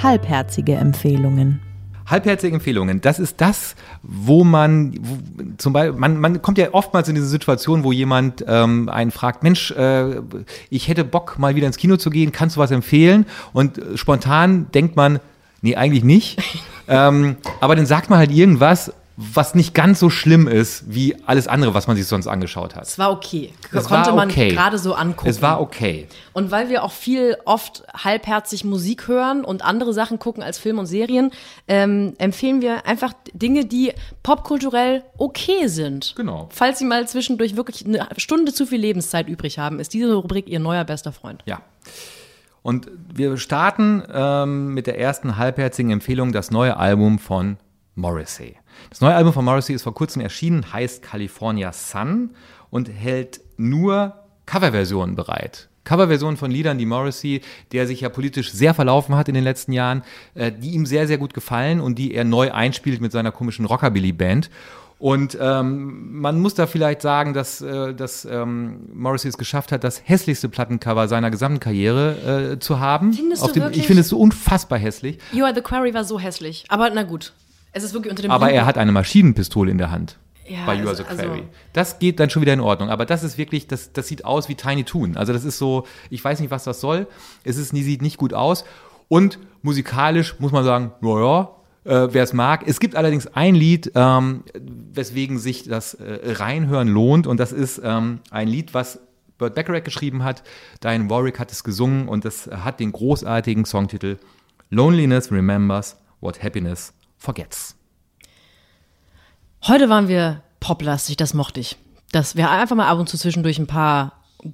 [0.02, 1.65] Halbherzige Empfehlungen.
[2.06, 5.18] Halbherzige Empfehlungen, das ist das, wo man wo,
[5.58, 9.44] zum Beispiel, man, man kommt ja oftmals in diese Situation, wo jemand ähm, einen fragt,
[9.44, 10.22] Mensch, äh,
[10.70, 13.26] ich hätte Bock, mal wieder ins Kino zu gehen, kannst du was empfehlen?
[13.54, 15.20] Und äh, spontan denkt man,
[15.62, 16.40] nee, eigentlich nicht.
[16.88, 21.48] ähm, aber dann sagt man halt irgendwas was nicht ganz so schlimm ist wie alles
[21.48, 22.84] andere, was man sich sonst angeschaut hat.
[22.84, 23.54] Es war okay.
[23.72, 24.48] Es Konnte war okay.
[24.48, 25.30] man gerade so angucken.
[25.30, 26.08] Es war okay.
[26.34, 30.80] Und weil wir auch viel oft halbherzig Musik hören und andere Sachen gucken als Film
[30.80, 31.32] und Serien,
[31.70, 36.14] ähm, empfehlen wir einfach Dinge, die popkulturell okay sind.
[36.18, 36.50] Genau.
[36.52, 40.50] Falls Sie mal zwischendurch wirklich eine Stunde zu viel Lebenszeit übrig haben, ist diese Rubrik
[40.50, 41.42] Ihr neuer bester Freund.
[41.46, 41.62] Ja.
[42.64, 47.58] Und wir starten ähm, mit der ersten halbherzigen Empfehlung, das neue Album von
[47.94, 48.58] Morrissey.
[48.96, 52.30] Das neue Album von Morrissey ist vor kurzem erschienen, heißt California Sun
[52.70, 54.14] und hält nur
[54.46, 55.68] Coverversionen bereit.
[55.84, 57.42] Coverversionen von Liedern, die Morrissey,
[57.74, 60.02] der sich ja politisch sehr verlaufen hat in den letzten Jahren,
[60.34, 63.66] äh, die ihm sehr, sehr gut gefallen und die er neu einspielt mit seiner komischen
[63.66, 64.50] Rockabilly-Band.
[64.98, 69.84] Und ähm, man muss da vielleicht sagen, dass, äh, dass ähm, Morrissey es geschafft hat,
[69.84, 73.12] das hässlichste Plattencover seiner gesamten Karriere äh, zu haben.
[73.12, 73.82] Findest du dem, wirklich?
[73.82, 75.20] Ich finde es so unfassbar hässlich.
[75.34, 76.64] You Are the Quarry war so hässlich.
[76.70, 77.34] Aber na gut.
[77.76, 78.56] Es ist wirklich unter dem Aber Blut.
[78.56, 80.18] er hat eine Maschinenpistole in der Hand.
[80.48, 81.40] Ja, bei You Are the also, Quarry.
[81.40, 82.90] Also das geht dann schon wieder in Ordnung.
[82.90, 85.18] Aber das ist wirklich, das, das sieht aus wie Tiny Toon.
[85.18, 87.06] Also das ist so, ich weiß nicht, was das soll.
[87.44, 88.64] Es ist, sieht nicht gut aus.
[89.10, 91.50] Und musikalisch muss man sagen, naja,
[91.84, 92.66] äh, wer es mag.
[92.66, 94.46] Es gibt allerdings ein Lied, ähm,
[94.94, 97.28] weswegen sich das äh, Reinhören lohnt.
[97.28, 99.02] Und das ist ähm, ein Lied, was
[99.38, 100.44] Burt Bacharach geschrieben hat.
[100.82, 104.18] Diane Warwick hat es gesungen und das hat den großartigen Songtitel
[104.70, 106.94] Loneliness Remembers What Happiness
[107.26, 107.76] forgets.
[109.68, 111.76] Heute waren wir poplastig, das mochte ich.
[112.12, 114.14] Dass wir einfach mal ab und zu zwischendurch ein paar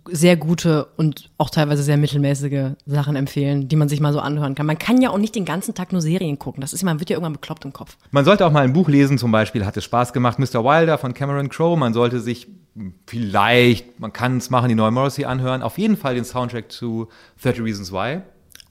[0.10, 4.56] sehr gute und auch teilweise sehr mittelmäßige Sachen empfehlen, die man sich mal so anhören
[4.56, 4.66] kann.
[4.66, 6.62] Man kann ja auch nicht den ganzen Tag nur Serien gucken.
[6.62, 7.98] Das ist, man wird ja irgendwann bekloppt im Kopf.
[8.12, 10.64] Man sollte auch mal ein Buch lesen, zum Beispiel hat es Spaß gemacht, Mr.
[10.64, 11.78] Wilder von Cameron Crowe.
[11.78, 12.48] Man sollte sich
[13.06, 15.62] vielleicht, man kann es machen, die neue Morrissey anhören.
[15.62, 17.10] Auf jeden Fall den Soundtrack zu
[17.44, 18.22] 30 Reasons Why.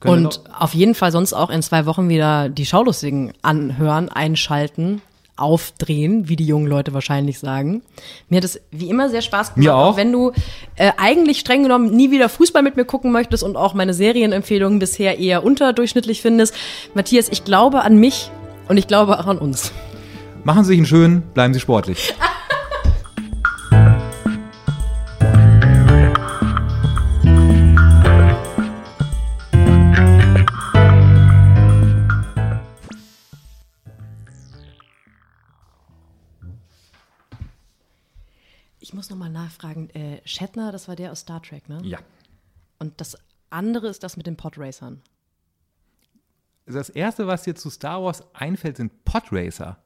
[0.01, 5.03] Können und auf jeden Fall sonst auch in zwei Wochen wieder die Schaulustigen anhören, einschalten
[5.41, 7.83] aufdrehen, wie die jungen Leute wahrscheinlich sagen.
[8.29, 9.65] Mir hat es wie immer sehr Spaß gemacht.
[9.65, 9.97] Mir auch.
[9.97, 10.33] Wenn du
[10.77, 14.79] äh, eigentlich streng genommen nie wieder Fußball mit mir gucken möchtest und auch meine Serienempfehlungen
[14.79, 16.55] bisher eher unterdurchschnittlich findest,
[16.95, 18.31] Matthias, ich glaube an mich
[18.69, 19.73] und ich glaube auch an uns.
[20.45, 22.15] Machen Sie sich einen schönen, bleiben Sie sportlich.
[38.91, 39.89] Ich muss nochmal nachfragen.
[39.91, 41.81] Äh, Shatner, das war der aus Star Trek, ne?
[41.85, 42.01] Ja.
[42.81, 43.17] Und das
[43.49, 45.01] andere ist das mit den Podracern.
[46.67, 49.81] Das erste, was dir zu Star Wars einfällt, sind Podracer.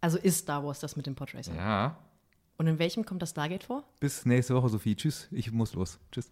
[0.00, 1.56] Also ist Star Wars das mit den Podracern.
[1.56, 1.98] Ja.
[2.56, 3.84] Und in welchem kommt das Stargate vor?
[4.00, 4.96] Bis nächste Woche, Sophie.
[4.96, 5.28] Tschüss.
[5.30, 5.98] Ich muss los.
[6.10, 6.30] Tschüss.